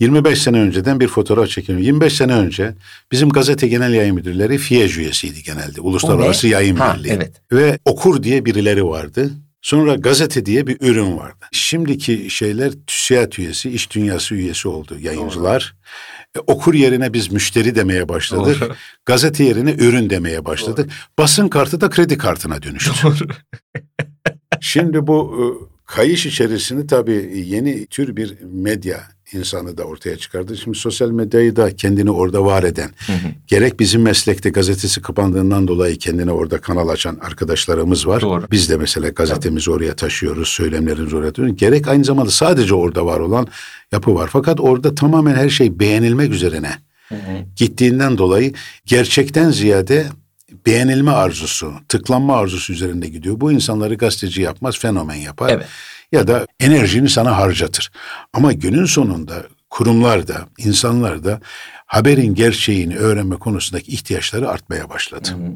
25 0.00 0.42
sene 0.42 0.60
önceden 0.60 1.00
bir 1.00 1.08
fotoğraf 1.08 1.48
çekiyorum. 1.48 1.84
25 1.84 2.12
sene 2.12 2.32
önce 2.34 2.74
bizim 3.12 3.28
gazete 3.28 3.68
genel 3.68 3.92
yayın 3.94 4.14
müdürleri 4.14 4.58
FİEJ 4.58 4.98
üyesiydi 4.98 5.42
genelde. 5.42 5.80
Uluslararası 5.80 6.48
Yayın 6.48 6.76
Ha, 6.76 6.96
Birliği. 6.98 7.08
evet. 7.12 7.32
Ve 7.52 7.78
okur 7.84 8.22
diye 8.22 8.44
birileri 8.44 8.84
vardı. 8.84 9.30
Sonra 9.62 9.94
gazete 9.94 10.46
diye 10.46 10.66
bir 10.66 10.76
ürün 10.80 11.16
vardı. 11.16 11.46
Şimdiki 11.52 12.30
şeyler 12.30 12.72
TÜSİAD 12.86 13.32
üyesi, 13.32 13.70
iş 13.70 13.90
dünyası 13.90 14.34
üyesi 14.34 14.68
oldu 14.68 14.98
yayıncılar. 15.00 15.76
E, 16.36 16.38
okur 16.38 16.74
yerine 16.74 17.12
biz 17.12 17.32
müşteri 17.32 17.74
demeye 17.74 18.08
başladık. 18.08 18.60
Doğru. 18.60 18.74
Gazete 19.06 19.44
yerine 19.44 19.72
ürün 19.72 20.10
demeye 20.10 20.44
başladık. 20.44 20.90
Basın 21.18 21.48
kartı 21.48 21.80
da 21.80 21.90
kredi 21.90 22.18
kartına 22.18 22.62
dönüştü. 22.62 22.92
Doğru. 23.02 23.28
Şimdi 24.60 25.06
bu 25.06 25.36
e, 25.38 25.44
kayış 25.86 26.26
içerisinde 26.26 26.86
tabii 26.86 27.44
yeni 27.46 27.86
tür 27.86 28.16
bir 28.16 28.38
medya 28.42 29.00
insanı 29.34 29.76
da 29.76 29.82
ortaya 29.84 30.16
çıkardı. 30.16 30.56
Şimdi 30.56 30.78
sosyal 30.78 31.10
medyayı 31.10 31.56
da 31.56 31.76
kendini 31.76 32.10
orada 32.10 32.44
var 32.44 32.62
eden, 32.62 32.90
Hı 33.06 33.12
hı. 33.12 33.28
gerek 33.46 33.80
bizim 33.80 34.02
meslekte 34.02 34.50
gazetesi 34.50 35.02
kapandığından 35.02 35.68
dolayı 35.68 35.98
kendine 35.98 36.32
orada 36.32 36.60
kanal 36.60 36.88
açan 36.88 37.18
arkadaşlarımız 37.20 38.06
var. 38.06 38.20
Doğru. 38.20 38.46
Biz 38.50 38.70
de 38.70 38.76
mesela 38.76 39.08
gazetemizi 39.08 39.70
oraya 39.70 39.96
taşıyoruz, 39.96 40.48
söylemlerimizi 40.48 41.16
oraya 41.16 41.32
taşıyoruz. 41.32 41.56
Gerek 41.56 41.88
aynı 41.88 42.04
zamanda 42.04 42.30
sadece 42.30 42.74
orada 42.74 43.06
var 43.06 43.20
olan 43.20 43.46
yapı 43.92 44.14
var. 44.14 44.28
Fakat 44.32 44.60
orada 44.60 44.94
tamamen 44.94 45.34
her 45.34 45.48
şey 45.48 45.78
beğenilmek 45.78 46.32
üzerine 46.32 46.70
Hı 47.08 47.14
hı. 47.14 47.44
gittiğinden 47.56 48.18
dolayı 48.18 48.52
gerçekten 48.86 49.50
ziyade 49.50 50.06
beğenilme 50.66 51.10
arzusu, 51.10 51.72
tıklanma 51.88 52.36
arzusu 52.36 52.72
üzerinde 52.72 53.08
gidiyor. 53.08 53.40
Bu 53.40 53.52
insanları 53.52 53.94
gazeteci 53.94 54.42
yapmaz, 54.42 54.78
fenomen 54.78 55.14
yapar. 55.14 55.48
Evet. 55.48 55.66
Ya 56.12 56.26
da 56.26 56.46
enerjini 56.60 57.08
sana 57.08 57.38
harcatır. 57.38 57.90
Ama 58.32 58.52
günün 58.52 58.84
sonunda 58.84 59.34
kurumlar 59.70 60.28
da, 60.28 60.46
insanlar 60.58 61.24
da 61.24 61.40
haberin 61.92 62.34
gerçeğini 62.34 62.96
öğrenme 62.96 63.36
konusundaki 63.36 63.92
ihtiyaçları 63.92 64.48
artmaya 64.48 64.90
başladı. 64.90 65.28
Hı 65.28 65.34
hı. 65.34 65.54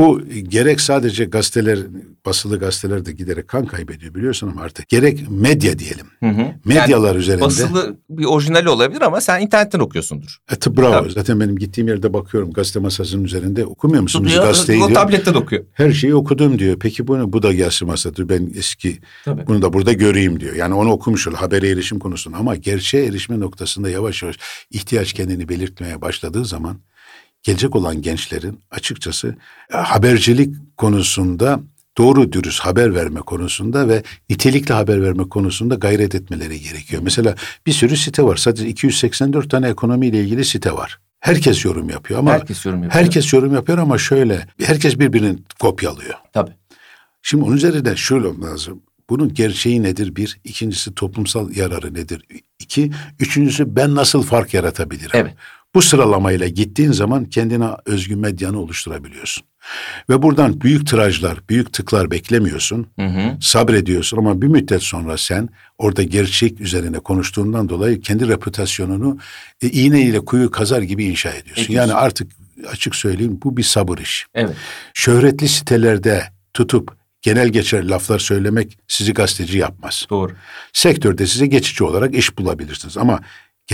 Bu 0.00 0.22
gerek 0.48 0.80
sadece 0.80 1.24
gazeteler, 1.24 1.78
basılı 2.26 2.58
gazeteler 2.58 3.06
de 3.06 3.12
giderek 3.12 3.48
kan 3.48 3.66
kaybediyor 3.66 4.14
biliyorsun 4.14 4.48
ama 4.48 4.62
artık 4.62 4.88
gerek 4.88 5.30
medya 5.30 5.78
diyelim. 5.78 6.06
Hı 6.22 6.28
hı. 6.28 6.46
Medyalar 6.64 7.08
Yani 7.08 7.18
üzerinde. 7.18 7.44
basılı 7.44 7.96
bir 8.10 8.24
orijinali 8.24 8.68
olabilir 8.68 9.00
ama 9.02 9.20
sen 9.20 9.40
internetten 9.40 9.78
okuyorsundur. 9.78 10.38
E, 10.52 10.76
bravo. 10.76 10.92
Tabii. 10.92 11.12
Zaten 11.12 11.40
benim 11.40 11.56
gittiğim 11.58 11.88
yerde 11.88 12.12
bakıyorum 12.12 12.52
gazete 12.52 12.78
masasının 12.80 13.24
üzerinde 13.24 13.66
okumuyor 13.66 14.02
musunuz 14.02 14.34
Ya, 14.34 14.42
gazeteyi 14.42 14.82
o 14.82 14.88
diyor. 14.88 15.00
tabletten 15.00 15.34
okuyor. 15.34 15.64
Her 15.72 15.92
şeyi 15.92 16.14
okudum 16.14 16.58
diyor. 16.58 16.76
Peki 16.80 17.06
bu 17.06 17.18
ne? 17.18 17.32
Bu 17.32 17.42
da 17.42 17.52
gelsin 17.52 17.88
masada. 17.88 18.28
Ben 18.28 18.52
eski 18.56 18.98
Tabii. 19.24 19.46
bunu 19.46 19.62
da 19.62 19.72
burada 19.72 19.92
göreyim 19.92 20.40
diyor. 20.40 20.54
Yani 20.54 20.74
onu 20.74 20.90
okumuş 20.90 21.28
ol 21.28 21.34
habere 21.34 21.68
erişim 21.68 21.98
konusunda 21.98 22.36
ama 22.36 22.56
gerçeğe 22.56 23.06
erişme 23.06 23.40
noktasında 23.40 23.90
yavaş 23.90 24.22
yavaş 24.22 24.36
ihtiyaç 24.70 25.12
kendini 25.12 25.48
belirtmeye 25.72 26.00
başladığı 26.00 26.44
zaman 26.44 26.78
gelecek 27.42 27.76
olan 27.76 28.02
gençlerin 28.02 28.60
açıkçası 28.70 29.36
e, 29.74 29.76
habercilik 29.76 30.54
konusunda 30.76 31.60
doğru 31.98 32.32
dürüst 32.32 32.60
haber 32.60 32.94
verme 32.94 33.20
konusunda 33.20 33.88
ve 33.88 34.02
nitelikli 34.30 34.72
haber 34.72 35.02
verme 35.02 35.28
konusunda 35.28 35.74
gayret 35.74 36.14
etmeleri 36.14 36.60
gerekiyor. 36.60 37.02
Mesela 37.04 37.34
bir 37.66 37.72
sürü 37.72 37.96
site 37.96 38.22
var. 38.22 38.36
Sadece 38.36 38.68
284 38.68 39.50
tane 39.50 39.68
ekonomiyle 39.68 40.20
ilgili 40.20 40.44
site 40.44 40.72
var. 40.72 41.00
Herkes 41.20 41.64
yorum 41.64 41.90
yapıyor 41.90 42.20
ama 42.20 42.32
Herkes 42.32 42.66
yorum 42.66 42.82
yapıyor. 42.82 43.04
herkes 43.04 43.32
yorum 43.32 43.54
yapıyor 43.54 43.78
ama 43.78 43.98
şöyle 43.98 44.46
herkes 44.62 44.98
birbirini 44.98 45.38
kopyalıyor. 45.60 46.14
Tabii. 46.32 46.52
Şimdi 47.22 47.44
onun 47.44 47.56
üzerinde 47.56 47.96
şöyle 47.96 48.28
lazım. 48.40 48.82
Bunun 49.10 49.34
gerçeği 49.34 49.82
nedir 49.82 50.16
bir? 50.16 50.40
İkincisi 50.44 50.94
toplumsal 50.94 51.56
yararı 51.56 51.94
nedir? 51.94 52.24
İki. 52.58 52.92
Üçüncüsü 53.20 53.76
ben 53.76 53.94
nasıl 53.94 54.22
fark 54.22 54.54
yaratabilirim? 54.54 55.10
Evet. 55.14 55.34
Bu 55.74 55.82
sıralamayla 55.82 56.48
gittiğin 56.48 56.92
zaman 56.92 57.24
kendine 57.24 57.68
özgü 57.86 58.16
medyanı 58.16 58.60
oluşturabiliyorsun. 58.60 59.44
Ve 60.10 60.22
buradan 60.22 60.60
büyük 60.60 60.86
tirajlar, 60.86 61.38
büyük 61.48 61.72
tıklar 61.72 62.10
beklemiyorsun. 62.10 62.86
Hı 62.98 63.06
hı. 63.06 63.36
Sabrediyorsun 63.40 64.18
ama 64.18 64.42
bir 64.42 64.46
müddet 64.46 64.82
sonra 64.82 65.18
sen 65.18 65.48
orada 65.78 66.02
gerçek 66.02 66.60
üzerine 66.60 66.98
konuştuğundan 66.98 67.68
dolayı 67.68 68.00
kendi 68.00 68.28
reputasyonunu 68.28 69.18
e, 69.62 69.68
iğne 69.68 70.02
ile 70.02 70.20
kuyu 70.20 70.50
kazar 70.50 70.82
gibi 70.82 71.04
inşa 71.04 71.30
ediyorsun. 71.30 71.64
Ediyorsun. 71.64 71.74
Yani 71.74 71.94
artık 71.94 72.32
açık 72.70 72.94
söyleyeyim 72.94 73.40
bu 73.44 73.56
bir 73.56 73.62
sabır 73.62 73.98
işi 73.98 74.26
Evet. 74.34 74.56
şöhretli 74.94 75.48
sitelerde 75.48 76.24
tutup 76.54 76.96
genel 77.22 77.48
geçer 77.48 77.84
laflar 77.84 78.18
söylemek 78.18 78.78
sizi 78.88 79.12
gazeteci 79.14 79.58
yapmaz. 79.58 80.06
Doğru. 80.10 80.32
Sektörde 80.72 81.26
size 81.26 81.46
geçici 81.46 81.84
olarak 81.84 82.14
iş 82.14 82.38
bulabilirsiniz 82.38 82.96
ama 82.96 83.20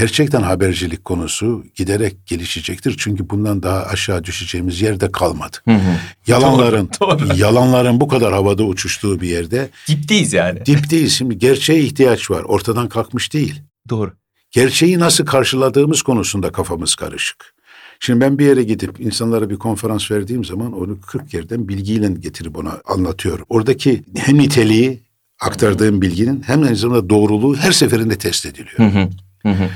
gerçekten 0.00 0.42
habercilik 0.42 1.04
konusu 1.04 1.64
giderek 1.74 2.26
gelişecektir. 2.26 2.94
Çünkü 2.98 3.30
bundan 3.30 3.62
daha 3.62 3.82
aşağı 3.82 4.24
düşeceğimiz 4.24 4.80
yerde 4.80 5.12
kalmadı. 5.12 5.56
Hı 5.64 5.74
hı. 5.74 5.96
Yalanların 6.26 6.90
Doğru, 7.00 7.18
doğru. 7.18 7.36
yalanların 7.36 8.00
bu 8.00 8.08
kadar 8.08 8.32
havada 8.32 8.62
uçuştuğu 8.64 9.20
bir 9.20 9.28
yerde 9.28 9.68
Dipteyiz 9.88 10.32
yani. 10.32 10.66
dipteyiz. 10.66 11.12
Şimdi 11.12 11.38
gerçeğe 11.38 11.80
ihtiyaç 11.80 12.30
var. 12.30 12.42
Ortadan 12.42 12.88
kalkmış 12.88 13.32
değil. 13.32 13.62
Doğru. 13.88 14.12
Gerçeği 14.50 14.98
nasıl 14.98 15.26
karşıladığımız 15.26 16.02
konusunda 16.02 16.52
kafamız 16.52 16.94
karışık. 16.94 17.54
Şimdi 18.00 18.20
ben 18.20 18.38
bir 18.38 18.46
yere 18.46 18.62
gidip 18.62 19.00
insanlara 19.00 19.50
bir 19.50 19.56
konferans 19.56 20.10
verdiğim 20.10 20.44
zaman 20.44 20.72
onu 20.72 21.00
40 21.00 21.34
yerden 21.34 21.68
bilgiyle 21.68 22.08
getirip 22.08 22.58
ona 22.58 22.80
anlatıyorum. 22.84 23.46
Oradaki 23.48 24.04
hem 24.16 24.38
niteliği 24.38 25.00
aktardığım 25.40 26.02
bilginin 26.02 26.42
hem 26.46 26.62
aynı 26.62 26.76
zamanda 26.76 27.10
doğruluğu 27.10 27.56
her 27.56 27.72
seferinde 27.72 28.18
test 28.18 28.46
ediliyor. 28.46 28.78
Hı 28.78 28.84
hı. 28.84 29.08
Hı 29.48 29.64
hı. 29.64 29.68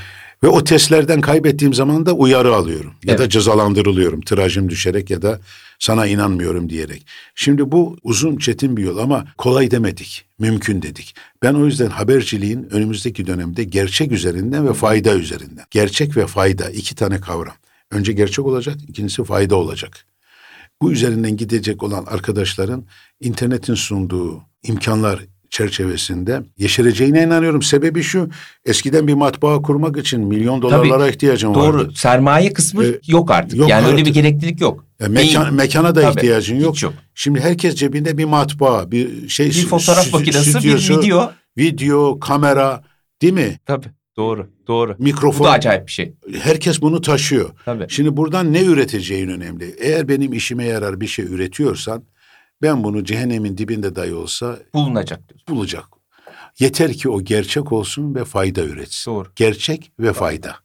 Ve 0.42 0.48
o 0.48 0.64
testlerden 0.64 1.20
kaybettiğim 1.20 1.74
zaman 1.74 2.06
da 2.06 2.12
uyarı 2.12 2.54
alıyorum. 2.54 2.94
Ya 3.04 3.18
da 3.18 3.22
Evet. 3.22 3.32
cezalandırılıyorum 3.32 4.20
tirajım 4.20 4.68
düşerek 4.70 5.10
ya 5.10 5.22
da 5.22 5.40
sana 5.78 6.06
inanmıyorum 6.06 6.70
diyerek. 6.70 7.06
Şimdi 7.34 7.72
bu 7.72 7.96
uzun 8.02 8.36
çetin 8.36 8.76
bir 8.76 8.82
yol 8.82 8.98
ama 8.98 9.24
kolay 9.38 9.70
demedik. 9.70 10.24
Mümkün 10.38 10.82
dedik. 10.82 11.14
Ben 11.42 11.54
o 11.54 11.66
yüzden 11.66 11.90
haberciliğin 11.90 12.68
önümüzdeki 12.70 13.26
dönemde 13.26 13.64
gerçek 13.64 14.12
üzerinden 14.12 14.68
ve 14.68 14.72
fayda 14.72 15.14
üzerinden. 15.14 15.64
Gerçek 15.70 16.16
ve 16.16 16.26
fayda 16.26 16.70
iki 16.70 16.94
tane 16.94 17.20
kavram. 17.20 17.54
Önce 17.90 18.12
gerçek 18.12 18.46
olacak, 18.46 18.76
ikincisi 18.88 19.24
fayda 19.24 19.56
olacak. 19.56 20.06
Bu 20.82 20.92
üzerinden 20.92 21.36
gidecek 21.36 21.82
olan 21.82 22.04
arkadaşların 22.04 22.84
internetin 23.20 23.74
sunduğu 23.74 24.42
imkanlar 24.62 25.20
çerçevesinde 25.52 26.42
yeşereceğine 26.58 27.22
inanıyorum. 27.22 27.62
Sebebi 27.62 28.02
şu, 28.02 28.28
eskiden 28.64 29.06
bir 29.08 29.14
matbaa 29.14 29.62
kurmak 29.62 29.96
için 29.96 30.20
milyon 30.20 30.62
dolarlara 30.62 31.08
ihtiyacın 31.08 31.54
vardı. 31.54 31.78
Doğru. 31.78 31.92
Sermaye 31.92 32.52
kısmı 32.52 32.84
Ee, 32.84 33.00
yok 33.06 33.30
artık. 33.30 33.58
yok 33.58 33.68
yani 33.68 33.86
öyle 33.86 33.96
bir 33.96 34.00
artık. 34.02 34.14
gereklilik 34.14 34.60
yok. 34.60 34.84
Ya 35.00 35.08
mekan, 35.08 35.44
Değil. 35.44 35.54
mekana 35.56 35.94
da 35.94 36.00
Tabii, 36.02 36.12
ihtiyacın 36.18 36.56
yok. 36.60 36.82
Yok. 36.82 36.92
Şimdi 37.14 37.40
herkes 37.40 37.74
cebinde 37.74 38.18
bir 38.18 38.24
matbaa, 38.24 38.90
bir 38.90 39.28
şey 39.28 39.46
Bir 39.46 39.66
fotoğraf 39.66 40.06
stü- 40.06 40.12
makinesi, 40.12 40.58
bir 40.58 40.88
video. 41.02 41.32
video, 41.58 42.20
kamera, 42.20 42.82
değil 43.22 43.32
mi? 43.32 43.58
Tabii. 43.66 43.86
Doğru. 44.16 44.46
Doğru. 44.68 44.96
Bu 44.98 45.02
Mikrofon. 45.02 45.46
da 45.46 45.50
acayip 45.50 45.86
bir 45.86 45.92
şey. 45.92 46.12
Herkes 46.42 46.82
bunu 46.82 47.00
taşıyor. 47.00 47.50
Tabii. 47.64 47.86
Şimdi 47.88 48.16
buradan 48.16 48.52
ne 48.52 48.62
üreteceğin 48.64 49.28
önemli. 49.28 49.74
Eğer 49.80 50.08
benim 50.08 50.32
işime 50.32 50.64
yarar 50.64 51.00
bir 51.00 51.06
şey 51.06 51.24
üretiyorsan 51.24 52.02
ben 52.62 52.84
bunu 52.84 53.04
cehennemin 53.04 53.58
dibinde 53.58 53.96
dahi 53.96 54.14
olsa 54.14 54.58
Bulunacak 54.74 55.28
diyorsun. 55.28 55.46
bulacak. 55.56 55.84
Yeter 56.58 56.92
ki 56.92 57.08
o 57.10 57.22
gerçek 57.22 57.72
olsun 57.72 58.14
ve 58.14 58.24
fayda 58.24 58.64
üretsin. 58.64 59.10
Doğru. 59.10 59.28
Gerçek 59.36 59.92
ve 59.98 60.12
fayda. 60.12 60.56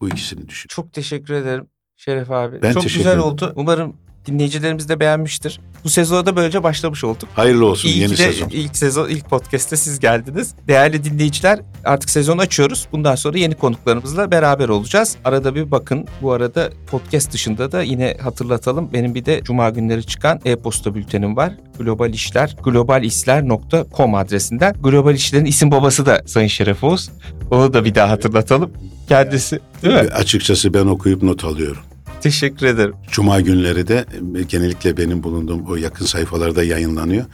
Bu 0.00 0.08
ikisini 0.08 0.48
düşün. 0.48 0.68
Çok 0.68 0.92
teşekkür 0.92 1.34
ederim 1.34 1.66
Şeref 1.96 2.30
abi. 2.30 2.62
Ben 2.62 2.72
Çok 2.72 2.82
teşekkür 2.82 2.98
güzel 3.00 3.10
ederim. 3.12 3.24
oldu. 3.24 3.52
Umarım 3.56 3.96
dinleyicilerimiz 4.28 4.88
de 4.88 5.00
beğenmiştir. 5.00 5.60
Bu 5.84 5.88
sezona 5.88 6.26
da 6.26 6.36
böylece 6.36 6.62
başlamış 6.62 7.04
olduk. 7.04 7.28
Hayırlı 7.34 7.66
olsun 7.66 7.88
İyi 7.88 7.98
yeni 7.98 8.10
de 8.12 8.16
sezon. 8.16 8.48
ilk 8.48 8.76
sezon, 8.76 9.08
ilk 9.08 9.30
podcast'te 9.30 9.76
siz 9.76 9.98
geldiniz. 10.00 10.54
Değerli 10.68 11.04
dinleyiciler 11.04 11.60
artık 11.84 12.10
sezon 12.10 12.38
açıyoruz. 12.38 12.88
Bundan 12.92 13.14
sonra 13.14 13.38
yeni 13.38 13.54
konuklarımızla 13.54 14.30
beraber 14.30 14.68
olacağız. 14.68 15.16
Arada 15.24 15.54
bir 15.54 15.70
bakın. 15.70 16.06
Bu 16.22 16.32
arada 16.32 16.70
podcast 16.86 17.32
dışında 17.32 17.72
da 17.72 17.82
yine 17.82 18.16
hatırlatalım. 18.22 18.92
Benim 18.92 19.14
bir 19.14 19.24
de 19.24 19.40
cuma 19.44 19.70
günleri 19.70 20.06
çıkan 20.06 20.40
e-posta 20.44 20.94
bültenim 20.94 21.36
var. 21.36 21.52
Global 21.78 22.10
İşler, 22.14 22.56
globalisler.com 22.64 24.14
adresinden. 24.14 24.74
Global 24.82 25.14
İşler'in 25.14 25.44
isim 25.44 25.70
babası 25.70 26.06
da 26.06 26.22
Sayın 26.26 26.48
Şeref 26.48 26.84
Oğuz. 26.84 27.10
Onu 27.50 27.72
da 27.72 27.84
bir 27.84 27.94
daha 27.94 28.10
hatırlatalım. 28.10 28.70
Kendisi 29.08 29.60
değil 29.82 29.94
mi? 29.94 30.00
Açıkçası 30.00 30.74
ben 30.74 30.86
okuyup 30.86 31.22
not 31.22 31.44
alıyorum. 31.44 31.82
Teşekkür 32.28 32.66
ederim. 32.66 32.94
Cuma 33.10 33.40
günleri 33.40 33.88
de 33.88 34.04
e, 34.38 34.42
genellikle 34.42 34.96
benim 34.96 35.22
bulunduğum 35.22 35.66
o 35.68 35.76
yakın 35.76 36.04
sayfalarda 36.04 36.64
yayınlanıyor. 36.64 37.24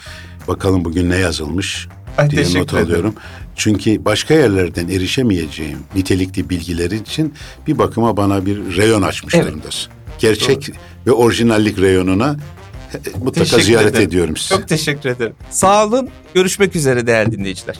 Bakalım 0.48 0.84
bugün 0.84 1.10
ne 1.10 1.16
yazılmış 1.16 1.88
Ay, 2.18 2.30
diye 2.30 2.42
teşekkür 2.42 2.60
not 2.60 2.72
ederim. 2.72 2.84
alıyorum. 2.86 3.14
Çünkü 3.56 4.04
başka 4.04 4.34
yerlerden 4.34 4.88
erişemeyeceğim 4.88 5.78
nitelikli 5.94 6.50
bilgileri 6.50 6.96
için 6.96 7.34
bir 7.66 7.78
bakıma 7.78 8.16
bana 8.16 8.46
bir 8.46 8.76
reyon 8.76 9.02
açmış 9.02 9.34
Evet. 9.34 9.46
durumdasın. 9.46 9.92
Gerçek 10.18 10.70
ve 11.06 11.12
orijinallik 11.12 11.78
reyonuna 11.80 12.36
e, 12.94 12.98
mutlaka 13.18 13.32
Teşekkür 13.44 13.62
ziyaret 13.62 13.90
ederim. 13.90 14.08
ediyorum 14.08 14.36
sizi. 14.36 14.48
Çok 14.48 14.68
teşekkür 14.68 15.08
ederim. 15.08 15.34
Sağ 15.50 15.86
olun. 15.86 16.08
Görüşmek 16.34 16.76
üzere 16.76 17.06
değerli 17.06 17.32
dinleyiciler. 17.38 17.76